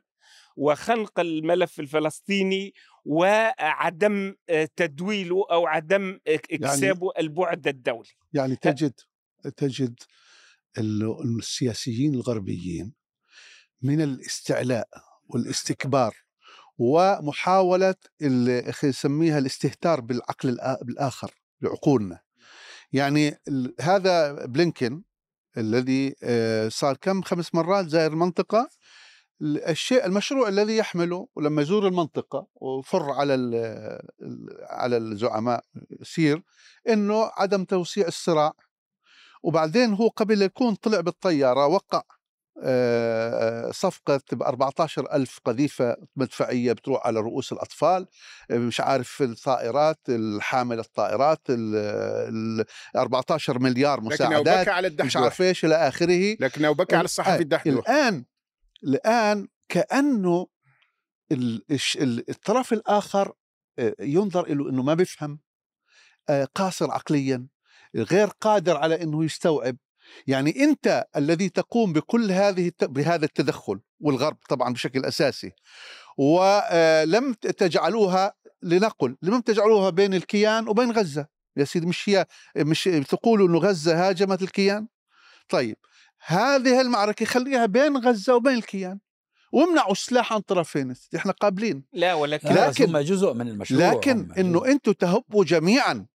وخنق 0.55 1.19
الملف 1.19 1.79
الفلسطيني 1.79 2.73
وعدم 3.05 4.35
آه، 4.49 4.69
تدويله 4.75 5.45
أو 5.51 5.67
عدم 5.67 6.19
إكسابه 6.27 7.11
البعد 7.19 7.67
الدولي. 7.67 8.09
يعني 8.33 8.55
تجد 8.55 8.93
تجد 9.57 9.99
ال- 10.77 11.37
السياسيين 11.39 12.13
الغربيين 12.13 12.93
من 13.81 14.01
الاستعلاء 14.01 14.87
والاستكبار 15.27 16.15
ومحاولة 16.77 17.95
اللي 18.21 18.73
يسميها 18.83 19.37
الاستهتار 19.37 20.01
بالعقل 20.01 20.57
بالآخر 20.81 21.31
بعقولنا. 21.61 22.19
يعني 22.91 23.37
هذا 23.81 24.45
بلينكن 24.45 25.03
الذي 25.57 26.15
آه، 26.23 26.67
صار 26.69 26.97
كم 26.97 27.21
خمس 27.21 27.55
مرات 27.55 27.87
زائر 27.87 28.11
المنطقة 28.11 28.69
ال- 29.41 29.63
الشيء 29.63 30.05
المشروع 30.05 30.47
الذي 30.47 30.77
يحمله 30.77 31.27
ولما 31.35 31.61
يزور 31.61 31.87
المنطقة 31.87 32.47
وفر 32.55 33.11
على 33.11 33.33
على 34.69 34.97
الزعماء 34.97 35.63
سير 36.03 36.43
إنه 36.89 37.31
عدم 37.37 37.63
توسيع 37.63 38.07
الصراع. 38.07 38.53
وبعدين 39.43 39.93
هو 39.93 40.07
قبل 40.07 40.41
يكون 40.41 40.75
طلع 40.75 40.99
بالطيارة 40.99 41.67
وقع. 41.67 42.01
صفقة 43.71 44.21
ب 44.31 44.43
14 44.43 45.13
ألف 45.13 45.39
قذيفة 45.45 45.97
مدفعية 46.15 46.73
بتروح 46.73 47.07
على 47.07 47.19
رؤوس 47.19 47.51
الأطفال 47.51 48.07
آه، 48.51 48.57
مش 48.57 48.81
عارف 48.81 49.21
الطائرات 49.21 49.99
الحامل 50.09 50.79
الطائرات 50.79 51.41
ال 51.49 51.75
ال 52.59 52.65
14 52.95 53.59
مليار 53.59 53.99
لكنه 53.99 54.09
مساعدات 54.09 54.61
بكى 54.61 54.71
على 54.71 54.87
مش 54.87 54.91
الدحدوح 54.91 55.23
عارف 55.23 55.41
إيش 55.41 55.65
إلى 55.65 55.75
آخره. 55.75 56.37
لكنه 56.39 56.71
بكى 56.71 56.95
على 56.95 57.05
الصحفي 57.05 57.37
آه، 57.37 57.39
الدحدوح 57.39 57.89
الآن 57.89 58.25
الآن 58.83 59.47
كأنه 59.69 60.47
الطرف 62.29 62.73
الآخر 62.73 63.33
آه، 63.79 63.95
ينظر 63.99 64.53
له 64.53 64.69
أنه 64.69 64.83
ما 64.83 64.93
بيفهم 64.93 65.39
آه، 66.29 66.47
قاصر 66.55 66.91
عقليا 66.91 67.47
غير 67.95 68.27
قادر 68.27 68.77
على 68.77 69.03
أنه 69.03 69.25
يستوعب. 69.25 69.77
يعني 70.27 70.63
أنت 70.63 71.05
الذي 71.15 71.49
تقوم 71.49 71.93
بكل 71.93 72.31
هذه 72.31 72.67
الت- 72.67 72.83
بهذا 72.83 73.25
التدخل 73.25 73.79
والغرب 73.99 74.37
طبعا 74.49 74.73
بشكل 74.73 75.05
أساسي 75.05 75.51
ولم 76.17 77.33
تجعلوها 77.33 78.33
لنقل 78.63 79.17
لم 79.21 79.39
تجعلوها 79.41 79.89
بين 79.89 80.13
الكيان 80.13 80.67
وبين 80.67 80.91
غزة. 80.91 81.27
يا 81.57 81.63
سيدي 81.65 81.85
مش 81.85 82.09
هي 82.09 82.25
مش 82.57 82.83
تقولوا 83.09 83.47
أنه 83.47 83.57
غزة 83.59 84.09
هاجمت 84.09 84.41
الكيان؟ 84.41 84.87
طيب 85.49 85.77
هذه 86.25 86.81
المعركة 86.81 87.25
خليها 87.25 87.65
بين 87.65 87.97
غزة 87.97 88.35
وبين 88.35 88.53
الكيان 88.53 88.99
وامنعوا 89.51 89.91
السلاح 89.91 90.33
عن 90.33 90.39
طرفين 90.39 90.95
إحنا 91.15 91.31
قابلين. 91.31 91.83
لا 91.93 92.13
ولكن 92.13 92.49
لكن- 92.49 92.89
هم 92.95 92.97
جزء 92.97 93.33
من 93.33 93.47
المشروع 93.47 93.91
لكن 93.93 94.31
إنه. 94.37 94.65
أنتم 94.65 94.91
تهبوا 94.91 95.43
جميعا 95.45 95.93
آه، 95.93 96.05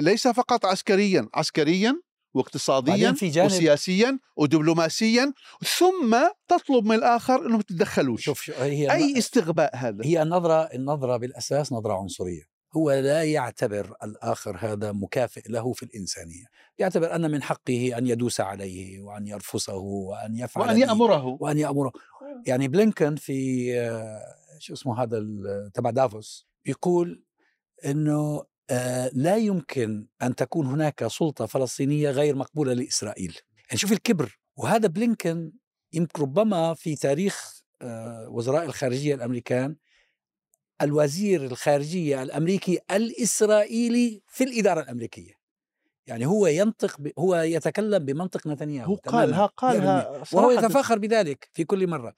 ليس 0.00 0.28
فقط 0.28 0.66
عسكريا 0.66 1.28
عسكريا 1.34 2.00
واقتصاديا 2.34 3.12
في 3.12 3.28
جانب 3.28 3.46
وسياسيا 3.46 4.18
ودبلوماسيا 4.36 5.32
ثم 5.78 6.16
تطلب 6.48 6.84
من 6.84 6.94
الآخر 6.94 7.46
انه 7.46 7.56
ما 7.56 7.62
تتدخلوش 7.62 8.24
شوف 8.24 8.42
شو 8.42 8.52
هي 8.52 8.92
أي 8.92 9.18
استغباء 9.18 9.76
هذا؟ 9.76 10.04
هي 10.04 10.22
النظرة 10.22 10.62
النظرة 10.62 11.16
بالأساس 11.16 11.72
نظرة 11.72 11.94
عنصرية. 11.94 12.54
هو 12.76 12.90
لا 12.92 13.24
يعتبر 13.24 13.96
الآخر 14.02 14.56
هذا 14.60 14.92
مكافئ 14.92 15.42
له 15.48 15.72
في 15.72 15.82
الإنسانية. 15.82 16.44
يعتبر 16.78 17.14
أن 17.14 17.30
من 17.30 17.42
حقه 17.42 17.98
أن 17.98 18.06
يدوس 18.06 18.40
عليه 18.40 19.00
وأن 19.00 19.26
يرفسه 19.26 19.76
وأن 19.76 20.36
يفعل 20.36 20.66
وأن 20.66 20.74
به 20.74 20.80
يأمره. 20.80 21.36
وأن 21.40 21.58
يأمره. 21.58 21.92
يعني 22.46 22.68
بلينكن 22.68 23.16
في 23.16 23.70
آه، 23.80 24.20
شو 24.58 24.72
اسمه 24.72 25.02
هذا 25.02 25.24
تبع 25.74 25.90
دافوس 25.90 26.46
يقول 26.66 27.24
أنه 27.84 28.44
آه، 28.70 29.10
لا 29.14 29.36
يمكن 29.36 30.06
أن 30.22 30.34
تكون 30.34 30.66
هناك 30.66 31.06
سلطة 31.06 31.46
فلسطينية 31.46 32.10
غير 32.10 32.36
مقبولة 32.36 32.72
لإسرائيل. 32.72 33.38
يعني 33.68 33.78
شوف 33.78 33.92
الكبر 33.92 34.38
وهذا 34.56 34.88
بلينكن 34.88 35.52
يمكن 35.92 36.22
ربما 36.22 36.74
في 36.74 36.96
تاريخ 36.96 37.62
آه، 37.82 38.28
وزراء 38.28 38.64
الخارجية 38.64 39.14
الأمريكان 39.14 39.76
الوزير 40.82 41.44
الخارجية 41.44 42.22
الأمريكي 42.22 42.78
الإسرائيلي 42.90 44.22
في 44.28 44.44
الإدارة 44.44 44.80
الأمريكية. 44.80 45.32
يعني 46.06 46.26
هو 46.26 46.46
ينطق 46.46 47.00
ب... 47.00 47.10
هو 47.18 47.36
يتكلم 47.36 48.04
بمنطق 48.04 48.46
نتنياهو 48.46 48.92
هو 48.92 48.96
قالها 48.96 49.46
قالها 49.46 50.10
وهو 50.10 50.24
صراحة. 50.24 50.52
يتفاخر 50.52 50.98
بذلك 50.98 51.50
في 51.52 51.64
كل 51.64 51.86
مرة. 51.86 52.14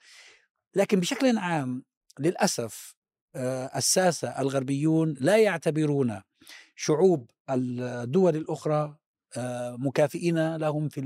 لكن 0.75 0.99
بشكل 0.99 1.37
عام 1.37 1.83
للأسف 2.19 2.93
آه، 2.93 2.96
الساسة 3.77 4.41
الغربيون 4.41 5.15
لا 5.19 5.37
يعتبرون 5.37 6.21
شعوب 6.75 7.31
الدول 7.49 8.35
الأخرى 8.35 8.95
آه، 9.37 9.75
مكافئين 9.79 10.55
لهم 10.55 10.89
في. 10.89 11.01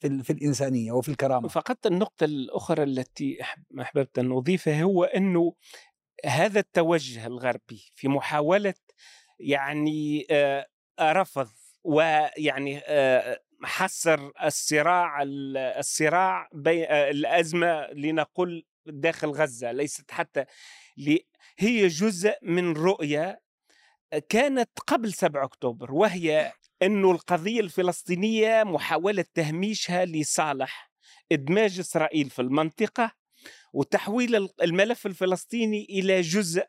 في. 0.00 0.22
في 0.22 0.30
الإنسانية 0.32 0.92
وفي 0.92 1.08
الكرامة 1.08 1.48
فقط 1.48 1.86
النقطة 1.86 2.24
الأخرى 2.24 2.82
التي 2.82 3.38
أحببت 3.80 4.18
أن 4.18 4.32
أضيفها 4.32 4.82
هو 4.82 5.04
أنه 5.04 5.54
هذا 6.26 6.60
التوجه 6.60 7.26
الغربي 7.26 7.82
في 7.94 8.08
محاولة 8.08 8.74
يعني 9.40 10.26
آه، 10.30 10.66
رفض 11.00 11.48
ويعني 11.84 12.78
آه، 12.86 13.40
حصر 13.62 14.30
الصراع 14.44 15.22
ال- 15.22 15.56
الصراع 15.56 16.48
بين 16.52 16.84
آه، 16.88 17.10
الأزمة 17.10 17.86
لنقل 17.92 18.64
داخل 18.86 19.28
غزة 19.28 19.72
ليست 19.72 20.10
حتى 20.10 20.44
هي 21.58 21.86
جزء 21.86 22.34
من 22.42 22.72
رؤية 22.72 23.40
كانت 24.28 24.70
قبل 24.86 25.12
7 25.12 25.44
أكتوبر 25.44 25.92
وهي 25.94 26.52
أنه 26.82 27.10
القضية 27.10 27.60
الفلسطينية 27.60 28.62
محاولة 28.64 29.24
تهميشها 29.34 30.04
لصالح 30.04 30.90
إدماج 31.32 31.78
إسرائيل 31.78 32.30
في 32.30 32.42
المنطقة 32.42 33.12
وتحويل 33.72 34.36
ال- 34.36 34.62
الملف 34.62 35.06
الفلسطيني 35.06 35.84
إلى 35.90 36.20
جزء 36.20 36.64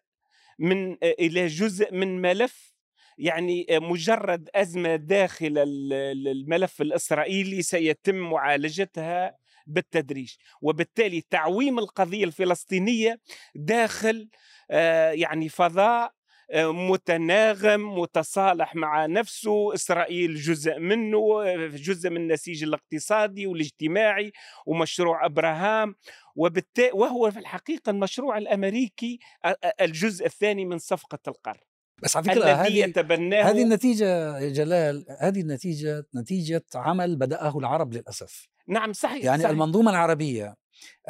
من 0.60 0.98
إلى 1.04 1.48
جزء 1.48 1.94
من 1.94 2.22
ملف 2.22 2.74
يعني 3.18 3.66
مجرد 3.72 4.50
أزمة 4.56 4.96
داخل 4.96 5.46
ال- 5.58 5.94
ال- 5.94 6.28
الملف 6.28 6.82
الإسرائيلي 6.82 7.62
سيتم 7.62 8.16
معالجتها 8.16 9.38
بالتدريج. 9.68 10.36
وبالتالي 10.62 11.22
تعويم 11.30 11.80
القضية 11.80 12.24
الفلسطينية 12.24 13.20
داخل 13.56 14.30
آه، 14.34 14.38
يعني 14.70 15.50
فضاء 15.50 16.16
آه، 16.52 16.72
متناغم 16.72 18.00
متصالح 18.00 18.76
مع 18.76 19.06
نفسه 19.06 19.74
إسرائيل 19.74 20.36
جزء 20.36 20.80
منه 20.80 21.44
آه، 21.44 21.68
جزء 21.68 22.10
من 22.10 22.18
النسيج 22.18 22.64
الاقتصادي 22.64 23.48
والاجتماعي 23.48 24.32
ومشروع 24.66 25.26
أبراهام. 25.26 25.96
وبالتالي 26.36 26.92
وهو 26.94 27.32
في 27.32 27.40
الحقيقة 27.40 27.90
المشروع 27.90 28.38
الأمريكي 28.38 29.20
آه، 29.46 29.58
آه، 29.64 29.74
الجزء 29.82 30.26
الثاني 30.26 30.66
من 30.66 30.78
صفقة 30.78 31.20
القرن. 31.28 31.62
بس 32.04 32.18
على 32.18 32.26
فكرة 32.26 32.46
هذه 32.46 32.78
يتبناه 32.78 33.44
هذه 33.44 33.64
النتيجة 33.64 34.38
يا 34.40 34.50
جلال 34.50 35.06
هذه 35.20 35.42
النتيجة 35.42 36.04
نتيجة 36.16 36.66
عمل 36.76 37.16
بدأه 37.16 37.58
العرب 37.58 37.94
للأسف. 37.94 38.48
نعم 38.68 38.94
صحيح 38.94 39.24
يعني 39.24 39.44
صحيح. 39.44 39.52
المنظومة 39.52 39.92
العربية 39.92 40.56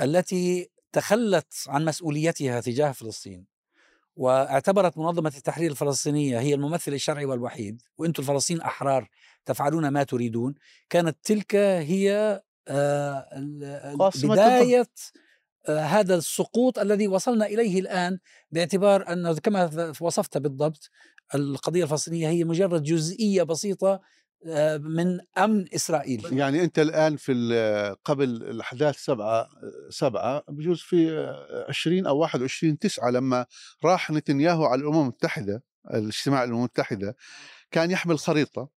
التي 0.02 0.70
تخلت 0.95 1.53
عن 1.67 1.86
مسؤوليتها 1.86 2.62
تجاه 2.62 2.91
فلسطين 2.91 3.45
واعتبرت 4.15 4.97
منظمة 4.97 5.34
التحرير 5.38 5.71
الفلسطينية 5.71 6.39
هي 6.39 6.53
الممثل 6.53 6.93
الشرعي 6.93 7.25
والوحيد 7.25 7.81
وأنتم 7.97 8.23
الفلسطين 8.23 8.62
أحرار 8.62 9.10
تفعلون 9.45 9.88
ما 9.88 10.03
تريدون. 10.03 10.55
كانت 10.89 11.17
تلك 11.23 11.55
هي 11.55 12.41
آه، 12.67 13.25
بداية 14.23 14.88
آه، 15.67 15.79
هذا 15.79 16.15
السقوط 16.15 16.79
الذي 16.79 17.08
وصلنا 17.08 17.45
إليه 17.45 17.79
الآن 17.79 18.19
باعتبار 18.51 19.13
أنه 19.13 19.34
كما 19.34 19.93
وصفت 20.01 20.38
بالضبط 20.38 20.89
القضية 21.36 21.84
الفلسطينية 21.84 22.29
هي 22.29 22.43
مجرد 22.43 22.84
جزئية 22.84 23.43
بسيطة 23.43 24.01
من 24.80 25.19
أمن 25.38 25.65
إسرائيل. 25.76 26.38
يعني 26.38 26.63
أنت 26.63 26.80
الآن 26.80 27.15
في 27.17 27.34
قبل 28.06 28.24
الأحداث 28.24 28.98
سبعة 28.98 29.48
سبعة 29.89 30.43
بجوز 30.48 30.80
في 30.80 31.28
20 31.69 32.08
أو 32.08 32.17
21 32.17 32.80
تسعة 32.80 33.10
لما 33.10 33.45
راح 33.84 34.12
نتنياهو 34.12 34.65
على 34.65 34.82
الأمم 34.82 35.02
المتحدة 35.02 35.63
الاجتماع 35.93 36.43
الأمم 36.43 36.58
المتحدة 36.58 37.15
كان 37.71 37.91
يحمل 37.91 38.19
خريطة 38.19 38.69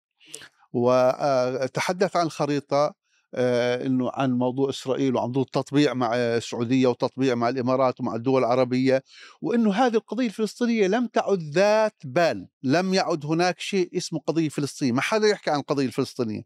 وتحدث 0.74 2.16
عن 2.16 2.26
الخريطه 2.26 2.86
آه، 2.86 2.94
إنه 3.36 4.12
عن 4.14 4.32
موضوع 4.38 4.70
إسرائيل 4.70 5.16
وعن 5.16 5.26
موضوع 5.26 5.44
التطبيع 5.44 5.94
مع 5.94 6.16
السعودية 6.16 6.88
وتطبيع 6.88 7.36
مع 7.36 7.50
الإمارات 7.50 8.00
ومع 8.00 8.16
الدول 8.16 8.42
العربية 8.44 9.04
وإنه 9.42 9.74
هذه 9.74 9.96
القضية 9.96 10.26
الفلسطينية 10.28 10.88
لم 10.88 11.08
تعد 11.08 11.40
ذات 11.54 11.96
بال، 12.06 12.48
لم 12.64 12.94
يعد 12.94 13.26
هناك 13.26 13.60
شيء 13.60 13.98
اسمه 13.98 14.20
قضية 14.28 14.50
فلسطين، 14.50 14.96
ما 14.96 15.02
حدا 15.02 15.28
يحكي 15.28 15.50
عن 15.52 15.60
القضية 15.60 15.86
الفلسطينية. 15.86 16.42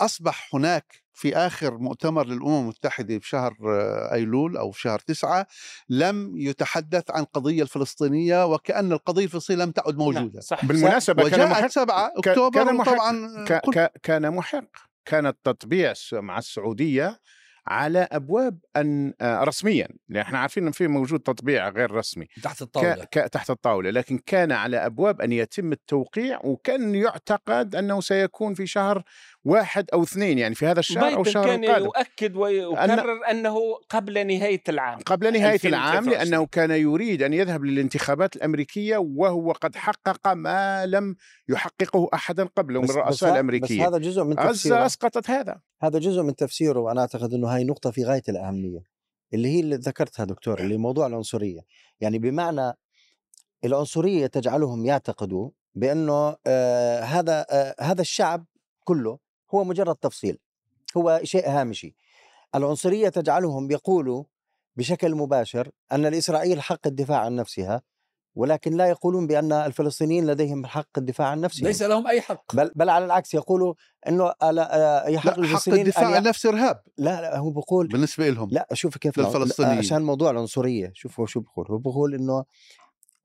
أصبح 0.00 0.54
هناك 0.54 1.02
في 1.12 1.36
آخر 1.36 1.78
مؤتمر 1.78 2.26
للأمم 2.26 2.60
المتحدة 2.62 3.16
بشهر 3.16 3.56
آه، 3.68 4.12
أيلول 4.14 4.56
أو 4.56 4.70
في 4.70 4.80
شهر 4.80 4.98
تسعة 4.98 5.46
لم 5.88 6.32
يتحدث 6.36 7.10
عن 7.10 7.22
القضية 7.22 7.62
الفلسطينية 7.62 8.46
وكأن 8.46 8.92
القضية 8.92 9.24
الفلسطينية 9.24 9.64
لم 9.64 9.70
تعد 9.70 9.96
موجودة. 9.96 10.20
نعم 10.20 10.40
صح 10.40 10.64
بالمناسبة 10.64 11.28
كان 11.28 11.40
محق 11.50 11.56
وجاءت 11.58 11.70
سبعة 11.72 12.08
كان- 12.22 12.32
أكتوبر 12.32 12.64
كان 12.64 12.74
محق- 12.76 13.70
ك- 13.70 13.92
كان 14.02 14.30
محق 14.34 14.89
كان 15.04 15.26
التطبيع 15.26 15.92
مع 16.12 16.38
السعودية 16.38 17.18
على 17.66 18.08
أبواب 18.12 18.58
ان 18.76 19.12
آه، 19.20 19.44
رسميا. 19.44 19.88
لأن 20.08 20.22
إحنا 20.22 20.38
عارفين 20.38 20.66
إن 20.66 20.72
في 20.72 20.88
موجود 20.88 21.20
تطبيع 21.20 21.68
غير 21.68 21.90
رسمي. 21.90 22.26
تحت 22.42 22.62
الطاولة. 22.62 23.04
ك... 23.04 23.18
ك... 23.18 23.28
تحت 23.28 23.50
الطاولة 23.50 23.90
لكن 23.90 24.18
كان 24.18 24.52
على 24.52 24.76
أبواب 24.86 25.20
أن 25.20 25.32
يتم 25.32 25.72
التوقيع 25.72 26.40
وكان 26.44 26.94
يعتقد 26.94 27.74
أنه 27.74 28.00
سيكون 28.00 28.54
في 28.54 28.66
شهر 28.66 29.02
واحد 29.44 29.90
أو 29.92 30.02
اثنين 30.02 30.38
يعني 30.38 30.54
في 30.54 30.66
هذا 30.66 30.80
الشهر 30.80 31.14
أو 31.14 31.22
الشهر 31.22 31.44
كان 31.46 31.64
القادم. 31.64 31.84
يؤكد 31.84 32.36
ويكرر 32.36 33.30
أنه 33.30 33.56
قبل 33.88 34.26
نهاية 34.26 34.62
العام 34.68 34.98
قبل 34.98 35.32
نهاية 35.32 35.54
2023. 35.54 35.74
العام 35.74 36.10
لأنه 36.10 36.46
كان 36.46 36.70
يريد 36.70 37.22
أن 37.22 37.32
يذهب 37.32 37.64
للانتخابات 37.64 38.36
الأمريكية 38.36 38.96
وهو 38.96 39.52
قد 39.52 39.76
حقق 39.76 40.28
ما 40.32 40.86
لم 40.86 41.16
يحققه 41.48 42.08
أحدا 42.14 42.44
قبله 42.44 42.80
من 42.80 42.90
الرؤساء 42.90 43.08
ه- 43.08 43.32
بس 43.32 43.34
الامريكيين 43.34 43.80
هذا 43.82 43.98
جزء 43.98 44.24
من 44.24 44.38
غزة 44.38 44.50
تفسيره. 44.52 44.86
أسقطت 44.86 45.30
هذا. 45.30 45.60
هذا 45.82 45.98
جزء 45.98 46.22
من 46.22 46.36
تفسيره 46.36 46.80
وأنا 46.80 47.00
أعتقد 47.00 47.34
إنه 47.34 47.48
هاي 47.48 47.64
نقطة 47.64 47.90
في 47.90 48.04
غاية 48.04 48.22
الأهمية 48.28 48.80
اللي 49.34 49.48
هي 49.48 49.60
اللي 49.60 49.76
ذكرتها 49.76 50.24
دكتور 50.24 50.60
اللي 50.60 50.76
موضوع 50.76 51.06
العنصرية. 51.06 51.60
يعني 52.00 52.18
بمعنى 52.18 52.72
العنصرية 53.64 54.26
تجعلهم 54.26 54.86
يعتقدوا 54.86 55.50
بأنه 55.74 56.36
آه 56.46 57.00
هذا 57.00 57.46
آه 57.50 57.74
هذا 57.80 58.00
الشعب 58.00 58.46
كله 58.84 59.18
هو 59.54 59.64
مجرد 59.64 59.96
تفصيل 59.96 60.38
هو 60.96 61.20
شيء 61.24 61.48
هامشي. 61.48 61.94
العنصرية 62.54 63.08
تجعلهم 63.08 63.70
يقولوا 63.70 64.24
بشكل 64.76 65.14
مباشر 65.14 65.70
أن 65.92 66.02
لإسرائيل 66.06 66.60
حق 66.62 66.86
الدفاع 66.86 67.18
عن 67.18 67.36
نفسها 67.36 67.82
ولكن 68.34 68.76
لا 68.76 68.86
يقولون 68.86 69.26
بأن 69.26 69.52
الفلسطينيين 69.52 70.26
لديهم 70.26 70.66
حق 70.66 70.98
الدفاع 70.98 71.26
عن 71.28 71.40
نفسهم. 71.40 71.66
ليس 71.66 71.82
لهم 71.82 72.06
أي 72.06 72.20
حق. 72.20 72.54
بل 72.56 72.70
بل 72.74 72.90
على 72.90 73.04
العكس 73.04 73.34
يقولوا 73.34 73.74
إنه 74.08 74.32
آه، 74.42 74.50
لا، 74.50 75.04
يحق 75.08 75.38
لا 75.38 75.46
حق 75.46 75.68
الدفاع 75.68 76.08
أن 76.08 76.14
عن 76.14 76.22
نفس 76.22 76.46
إرهاب. 76.46 76.82
لا 76.98 77.20
لا 77.20 77.38
هو 77.38 77.50
بقول 77.50 77.88
بالنسبة 77.88 78.28
لهم 78.28 78.48
لا 78.52 78.68
شوف 78.72 78.98
كيف 78.98 79.18
للفلسطينيين. 79.18 79.78
عشان 79.78 80.02
موضوع 80.02 80.30
العنصرية 80.30 80.92
شوف 80.94 81.20
هو 81.20 81.26
شو 81.26 81.40
بقول 81.40 81.66
هو 81.70 81.78
بقول 81.78 82.14
إنه 82.14 82.44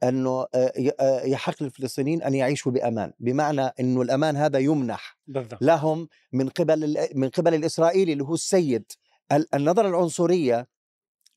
أنه 0.04 0.46
آه، 0.56 0.74
آه، 1.00 1.22
يحق 1.22 1.64
للفلسطينيين 1.64 2.24
أن 2.24 2.34
يعيشوا 2.34 2.72
بأمان. 2.72 3.14
بمعنى 3.20 3.62
إنه 3.80 4.02
الأمان 4.02 4.38
هذا 4.38 4.60
يمنح 4.60 5.18
بالضبط. 5.28 5.62
لهم 5.62 6.08
من 6.34 6.50
قبل 6.50 7.08
من 7.16 7.30
قبل 7.30 7.54
الإسرائيلي 7.54 8.14
اللي 8.14 8.24
هو 8.24 8.34
السيد. 8.34 8.92
ال- 9.32 9.56
النظرة 9.56 9.88
العنصرية 9.88 10.68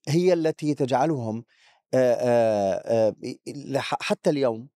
هي 0.09 0.33
التي 0.33 0.75
تجعلهم 0.75 1.45
آه، 1.95 3.15
حتى 4.01 4.31
اليوم 4.31 4.69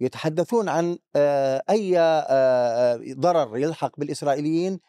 يتحدثون 0.00 0.68
عن 0.68 0.98
أي 1.70 1.94
ضرر 3.14 3.58
يلحق 3.58 4.00
بالإسرائيليين 4.00 4.80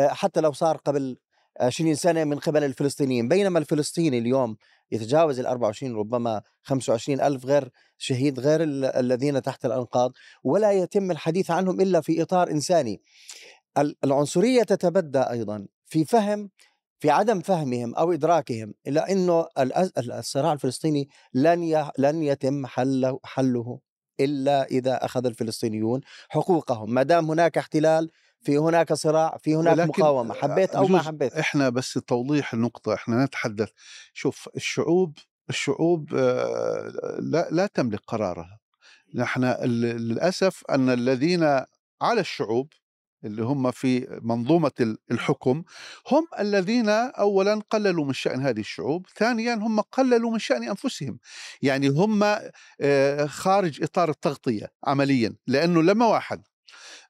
حتى 0.00 0.40
لو 0.40 0.52
صار 0.52 0.76
قبل 0.76 1.16
20 1.60 1.94
سنه 1.94 2.24
من 2.24 2.38
قبل 2.38 2.64
الفلسطينيين. 2.64 3.28
بينما 3.28 3.58
الفلسطيني 3.58 4.18
اليوم 4.18 4.56
يتجاوز 4.92 5.40
ال 5.40 5.46
24 5.46 5.96
ربما 5.96 6.42
25 6.62 7.20
ألف 7.20 7.46
غير 7.46 7.68
شهيد 7.98 8.40
غير 8.40 8.62
ال- 8.62 8.84
الذين 8.84 9.42
تحت 9.42 9.64
الأنقاض 9.66 10.12
ولا 10.44 10.72
يتم 10.72 11.10
الحديث 11.10 11.50
عنهم 11.50 11.80
إلا 11.80 12.00
في 12.00 12.22
إطار 12.22 12.50
إنساني. 12.50 13.02
ال- 13.78 13.96
العنصرية 14.04 14.62
تتبدى 14.62 15.18
أيضا 15.18 15.66
في 15.86 16.04
فهم 16.04 16.50
في 17.00 17.10
عدم 17.10 17.40
فهمهم 17.40 17.94
أو 17.94 18.12
إدراكهم 18.12 18.74
إلى 18.86 19.00
أنه 19.00 19.42
الأز- 19.42 20.10
الصراع 20.12 20.52
الفلسطيني 20.52 21.08
لن 21.34 21.88
لن 21.98 22.22
يتم 22.22 22.66
حله, 22.66 23.18
حله 23.24 23.78
إلا 24.20 24.64
إذا 24.64 25.04
أخذ 25.04 25.26
الفلسطينيون 25.26 26.00
حقوقهم. 26.28 26.94
ما 26.94 27.02
دام 27.02 27.30
هناك 27.30 27.58
احتلال 27.58 28.10
في 28.40 28.58
هناك 28.58 28.92
صراع 28.92 29.36
في 29.42 29.56
هناك 29.56 29.72
ولكن 29.78 29.88
مقاومة 29.88 30.34
حبيت 30.34 30.70
أو 30.74 30.86
ما 30.86 31.02
حبيت. 31.02 31.32
إحنا 31.32 31.68
بس 31.68 31.92
توضيح 31.92 32.54
النقطة 32.54 32.94
إحنا 32.94 33.24
نتحدث. 33.24 33.68
شوف 34.12 34.48
الشعوب 34.56 35.18
الشعوب 35.50 36.14
آه، 36.14 37.18
لا 37.20 37.48
لا 37.50 37.66
تملك 37.66 38.00
قرارها. 38.06 38.58
نحن 39.14 39.44
للأسف 39.64 40.62
أن 40.70 40.90
الذين 40.90 41.42
على 42.02 42.20
الشعوب 42.20 42.72
اللي 43.24 43.42
هم 43.42 43.70
في 43.70 44.18
منظومة 44.22 44.70
ال- 44.80 44.98
الحكم 45.10 45.62
هم 46.10 46.26
الذين 46.38 46.88
أولا 46.88 47.62
قللوا 47.70 48.04
من 48.04 48.12
شأن 48.12 48.40
هذه 48.40 48.60
الشعوب 48.60 49.06
ثانيا 49.16 49.54
هم 49.54 49.80
قللوا 49.80 50.30
من 50.30 50.38
شأن 50.38 50.68
أنفسهم. 50.68 51.18
يعني 51.62 51.88
هم 51.88 52.22
آه، 52.80 53.26
خارج 53.26 53.82
إطار 53.82 54.08
التغطية 54.10 54.66
عمليا 54.84 55.34
لأنه 55.46 55.82
لما 55.82 56.06
واحد 56.06 56.42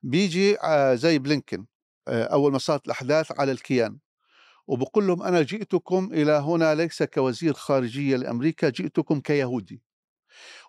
بيجي 0.02 0.60
آه، 0.60 0.94
زي 0.94 1.18
بلينكن 1.18 1.66
آه، 2.08 2.24
أول 2.24 2.52
ما 2.52 2.58
صارت 2.58 2.86
الأحداث 2.86 3.32
على 3.40 3.52
الكيان. 3.52 3.98
وبقول 4.66 5.06
لهم 5.06 5.22
أنا 5.22 5.42
جئتكم 5.42 6.10
إلى 6.12 6.32
هنا 6.32 6.74
ليس 6.74 7.02
كوزير 7.02 7.52
خارجية 7.52 8.16
لأمريكا 8.16 8.68
جئتكم 8.68 9.20
كيهودي. 9.20 9.82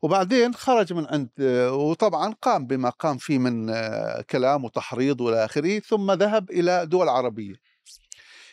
وبعدين 0.02 0.54
خرج 0.54 0.94
من 0.94 1.06
عند 1.08 1.30
وطبعا 1.74 2.34
قام 2.42 2.68
بما 2.68 2.90
قام 2.90 3.18
فيه 3.18 3.38
من 3.38 3.70
آه، 3.70 4.22
كلام 4.22 4.66
وتحريض 4.66 5.22
وإلى 5.22 5.46
آخره 5.46 5.80
ثم 5.80 6.12
ذهب 6.12 6.52
إلى 6.52 6.86
دول 6.86 7.10
عربية. 7.10 7.56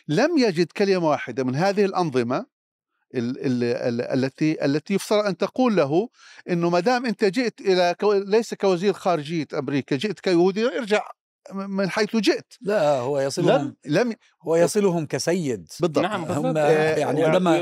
لم 0.07 0.37
يجد 0.37 0.71
كلمة 0.71 1.07
واحدة 1.09 1.43
من 1.43 1.55
هذه 1.55 1.85
الأنظمة 1.85 2.37
ال- 2.37 2.43
ال- 2.43 2.45
ال- 2.45 2.56
التي 3.15 4.65
التي 4.65 4.93
يفترض 4.93 5.25
أن 5.25 5.37
تقول 5.37 5.75
له 5.75 6.09
إنه 6.49 6.69
ما 6.69 6.79
دام 6.79 7.05
أنت 7.05 7.25
جئت 7.25 7.61
إلى 7.61 7.95
كو- 7.99 8.13
ليس 8.13 8.53
كوزير 8.53 8.93
خارجية 8.93 9.47
أمريكا 9.53 9.95
جئت 9.95 10.19
كيهودي 10.19 10.77
ارجع 10.77 11.01
من 11.53 11.89
حيث 11.89 12.15
جئت. 12.15 12.53
لا 12.61 12.89
هو 12.99 13.19
يصلهم 13.19 13.75
لم 13.85 13.99
لم 14.07 14.13
هو 14.41 14.55
يصلهم 14.55 15.05
كسيد. 15.05 15.67
بالضبط. 15.79 16.03
نعم 16.05 16.25
هم 16.25 16.41
بالضبط 16.41 16.57
يعني 16.97 17.23
عندما. 17.25 17.57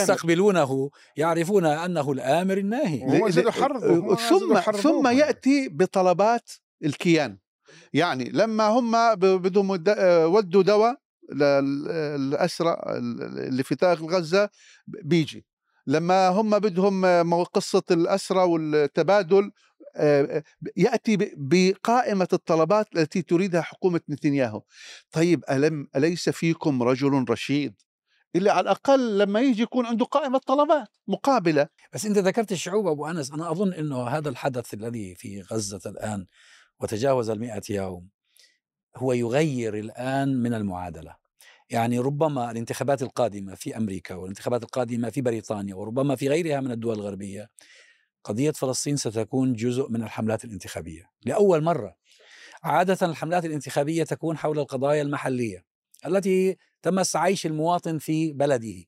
يستقبلونه 0.00 0.90
يعرفون 1.16 1.64
أنه 1.66 2.12
الآمر 2.12 2.58
الناهي. 2.58 3.04
هم 3.04 4.14
ثم. 4.14 4.60
ثم 4.70 5.06
يأتي 5.08 5.68
بطلبات 5.68 6.50
الكيان. 6.84 7.38
يعني 7.92 8.30
لما 8.30 8.66
هم 8.66 9.14
ب- 9.14 9.18
بدهم 9.42 9.84
آه، 9.88 10.26
ودوا 10.26 10.62
دواء 10.62 10.96
للأسرى 11.32 12.76
اللي 12.88 13.62
في 13.62 13.74
داخل 13.74 14.04
غزة 14.04 14.50
بيجي. 14.86 15.46
لما 15.86 16.28
هم 16.28 16.58
بدهم 16.58 17.44
قصة 17.44 17.82
الأسرى 17.90 18.42
والتبادل 18.42 19.50
يأتي 20.76 21.16
بقائمة 21.36 22.28
الطلبات 22.32 22.96
التي 22.96 23.22
تريدها 23.22 23.60
حكومة 23.60 24.00
نتنياهو. 24.10 24.62
طيب 25.12 25.44
ألم 25.50 25.88
أليس 25.96 26.28
فيكم 26.28 26.82
رجل 26.82 27.24
رشيد؟ 27.30 27.74
إلا 28.36 28.52
على 28.52 28.60
الأقل 28.60 29.18
لما 29.18 29.40
يجي 29.40 29.62
يكون 29.62 29.86
عنده 29.86 30.04
قائمة 30.04 30.38
طلبات 30.38 30.88
مقابلة. 31.08 31.68
بس 31.92 32.06
أنت 32.06 32.18
ذكرت 32.18 32.52
الشعوب 32.52 32.86
أبو 32.86 33.06
أنس. 33.06 33.32
أنا 33.32 33.50
أظن 33.50 33.72
إنه 33.72 34.08
هذا 34.08 34.28
الحدث 34.28 34.74
الذي 34.74 35.14
في 35.14 35.42
غزة 35.42 35.80
الآن 35.86 36.26
وتجاوز 36.80 37.30
المئة 37.30 37.62
يوم 37.70 38.08
هو 38.96 39.12
يغير 39.12 39.78
الآن 39.78 40.42
من 40.42 40.54
المعادلة. 40.54 41.16
يعني 41.70 41.98
ربما 41.98 42.50
الانتخابات 42.50 43.02
القادمة 43.02 43.54
في 43.54 43.76
أمريكا 43.76 44.14
والانتخابات 44.14 44.62
القادمة 44.62 45.10
في 45.10 45.20
بريطانيا 45.20 45.74
وربما 45.74 46.16
في 46.16 46.28
غيرها 46.28 46.60
من 46.60 46.70
الدول 46.70 46.94
الغربية 46.94 47.50
قضية 48.24 48.50
فلسطين 48.50 48.96
ستكون 48.96 49.52
جزء 49.52 49.88
من 49.90 50.02
الحملات 50.02 50.44
الانتخابية 50.44 51.10
لأول 51.26 51.62
مرة. 51.62 51.96
عادة 52.62 53.06
الحملات 53.06 53.44
الانتخابية 53.44 54.04
تكون 54.04 54.38
حول 54.38 54.58
القضايا 54.58 55.02
المحلية 55.02 55.64
التي 56.06 56.56
تمس 56.82 57.16
عيش 57.16 57.46
المواطن 57.46 57.98
في 57.98 58.32
بلده. 58.32 58.84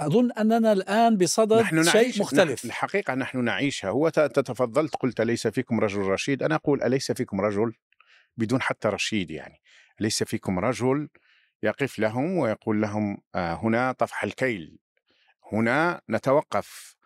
أظن 0.00 0.32
أننا 0.32 0.72
الآن 0.72 1.16
بصدد 1.16 1.52
نحن 1.52 1.84
شيء 1.84 1.94
نعيش 1.94 2.20
مختلف. 2.20 2.64
الحقيقة 2.64 3.14
نحن 3.14 3.44
نعيشها. 3.44 3.90
هو 3.90 4.08
تتفضلت 4.08 4.96
قلت 4.96 5.20
ليس 5.20 5.46
فيكم 5.46 5.80
رجل 5.80 6.00
رشيد؟ 6.00 6.42
أنا 6.42 6.54
أقول 6.54 6.82
أليس 6.82 7.12
فيكم 7.12 7.40
رجل؟ 7.40 7.72
بدون 8.36 8.62
حتى 8.62 8.88
رشيد 8.88 9.30
يعني. 9.30 9.60
ليس 10.00 10.22
فيكم 10.22 10.58
رجل 10.58 11.08
يقف 11.62 11.98
لهم 11.98 12.38
ويقول 12.38 12.80
لهم 12.82 13.18
آه 13.34 13.54
هنا 13.54 13.92
طفح 13.92 14.24
الكيل 14.24 14.78
هنا 15.52 16.00
نتوقف 16.10 16.96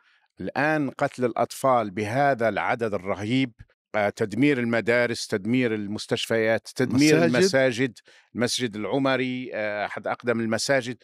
الآن 0.41 0.91
قتل 0.91 1.25
الأطفال 1.25 1.91
بهذا 1.91 2.49
العدد 2.49 2.95
الرهيب 2.95 3.53
آه، 3.95 4.09
تدمير 4.09 4.59
المدارس 4.59 5.27
تدمير 5.27 5.75
المستشفيات 5.75 6.69
تدمير 6.77 7.17
مساجد. 7.17 7.35
المساجد 7.35 7.99
المسجد 8.35 8.77
العمري 8.77 9.51
آه، 9.55 9.87
أحد 9.87 10.07
أقدم 10.07 10.41
المساجد 10.41 10.97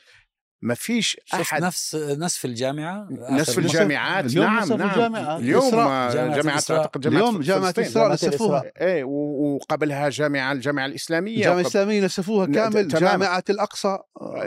ما 0.63 0.75
فيش 0.75 1.21
أحد 1.35 1.63
نفس 1.63 1.95
نسف 1.95 2.45
الجامعة 2.45 3.09
نصف 3.31 3.55
آخر- 3.55 3.59
الجامعات 3.59 4.25
اليوم 4.25 4.45
نعم 4.47 4.69
نعم 4.73 4.89
الجامعة. 4.91 5.37
اليوم 5.37 5.63
إسراء. 5.69 5.89
آه، 5.89 6.37
جامعة. 6.37 6.55
أعتقد 6.55 7.01
جامعة 7.01 7.19
اليوم. 7.21 7.41
إسراء 7.41 7.73
جامعة 7.75 8.13
نسفوها 8.15 8.63
إيه 8.81 9.05
وقبلها 9.05 10.09
جامعة 10.09 10.53
الجامعة 10.53 10.87
الإسلامية 10.87 11.37
الجامعة 11.37 11.55
وقبل- 11.55 11.61
الإسلامية 11.67 12.01
نسفوها 12.05 12.47
كامل 12.47 12.89
تماماً. 12.89 13.11
جامعة 13.11 13.45
الأقصى 13.51 13.99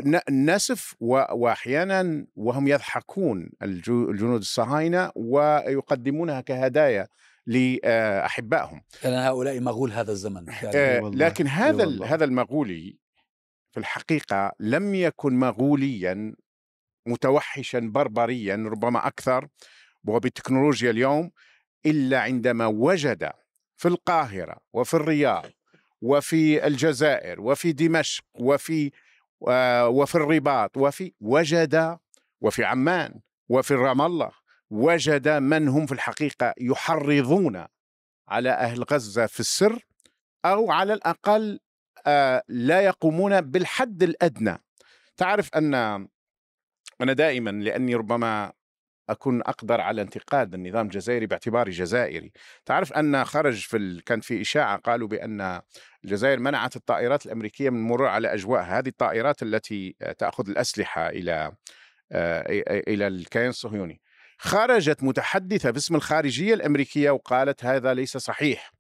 ن- 0.05 0.45
نسف 0.51 0.95
و- 0.99 1.23
واحيانا 1.33 2.25
وهم 2.35 2.67
يضحكون 2.67 3.49
الجو- 3.63 4.09
الجنود 4.09 4.39
الصهاينة 4.39 5.11
ويقدمونها 5.15 6.41
كهدايا 6.41 7.07
لأحبائهم 7.47 8.81
لأن 9.03 9.13
هؤلاء 9.13 9.59
مغول 9.59 9.91
هذا 9.91 10.11
الزمن 10.11 10.45
فعلاً. 10.45 10.71
آه، 10.75 11.11
لكن 11.13 11.47
هذا. 11.47 12.05
هذا 12.05 12.25
المغولي 12.25 13.02
في 13.73 13.79
الحقيقة 13.79 14.51
لم 14.59 14.95
يكن 14.95 15.39
مغوليا 15.39 16.35
متوحشا 17.07 17.79
بربريا 17.79 18.55
ربما 18.55 19.07
أكثر 19.07 19.47
وبالتكنولوجيا 20.05 20.91
اليوم 20.91 21.31
إلا 21.85 22.21
عندما 22.21 22.65
وجد 22.65 23.31
في 23.77 23.87
القاهرة 23.87 24.57
وفي 24.73 24.93
الرياض 24.93 25.45
وفي 26.01 26.67
الجزائر 26.67 27.41
وفي 27.41 27.71
دمشق 27.71 28.23
وفي 28.39 28.91
آه، 29.47 29.87
وفي 29.87 30.15
الرباط 30.15 30.77
وفي 30.77 31.13
وجد 31.19 31.97
وفي 32.41 32.65
عمان 32.65 33.19
وفي 33.49 33.73
رام 33.73 34.01
الله 34.01 34.31
وجد 34.69 35.27
من 35.27 35.67
هم 35.67 35.85
في 35.85 35.91
الحقيقة 35.91 36.53
يحرضون 36.57 37.65
على 38.27 38.49
أهل 38.49 38.83
غزة 38.83 39.25
في 39.25 39.39
السر 39.39 39.85
أو 40.45 40.71
على 40.71 40.93
الأقل 40.93 41.53
آه، 41.53 41.72
لا 42.47 42.81
يقومون 42.81 43.41
بالحد 43.41 44.03
الأدنى. 44.03 44.57
تعرف 45.17 45.49
أن 45.55 45.73
أنا 47.01 47.13
دائما 47.13 47.49
لأني 47.49 47.95
ربما 47.95 48.53
أكون 49.09 49.41
أقدر 49.41 49.81
على 49.81 50.01
انتقاد 50.01 50.53
النظام 50.53 50.85
الجزائري 50.85 51.25
باعتباري 51.25 51.71
جزائري. 51.71 52.31
تعرف 52.65 52.93
أن 52.93 53.25
خرج 53.25 53.59
في 53.59 53.77
ال... 53.77 54.03
كان 54.03 54.19
في 54.21 54.41
إشاعة 54.41 54.77
قالوا 54.77 55.07
بأن 55.07 55.61
الجزائر 56.03 56.39
منعت 56.39 56.75
الطائرات 56.75 57.25
الأمريكية 57.25 57.69
من 57.69 57.77
المرور 57.77 58.07
على 58.07 58.33
اجوائها 58.33 58.79
هذه 58.79 58.87
الطائرات 58.87 59.43
التي 59.43 59.95
تأخذ 60.17 60.49
الأسلحة 60.49 61.09
إلى 61.09 61.51
آه، 62.11 62.43
إلى 62.87 63.07
الكيان 63.07 63.49
الصهيوني. 63.49 64.01
خرجت 64.37 65.03
متحدثة 65.03 65.71
باسم 65.71 65.95
الخارجية 65.95 66.53
الأمريكية 66.53 67.11
وقالت 67.11 67.65
هذا 67.65 67.93
ليس 67.93 68.17
صحيح. 68.17 68.71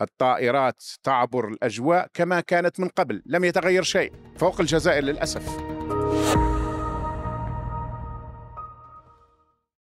الطائرات 0.00 0.82
تعبر 1.02 1.48
الأجواء 1.48 2.06
كما 2.14 2.40
كانت 2.40 2.80
من 2.80 2.88
قبل 2.88 3.22
لم 3.26 3.44
يتغير 3.44 3.82
شيء. 3.82 4.12
فوق 4.36 4.60
الجزائر 4.60 5.04
للأسف. 5.04 5.77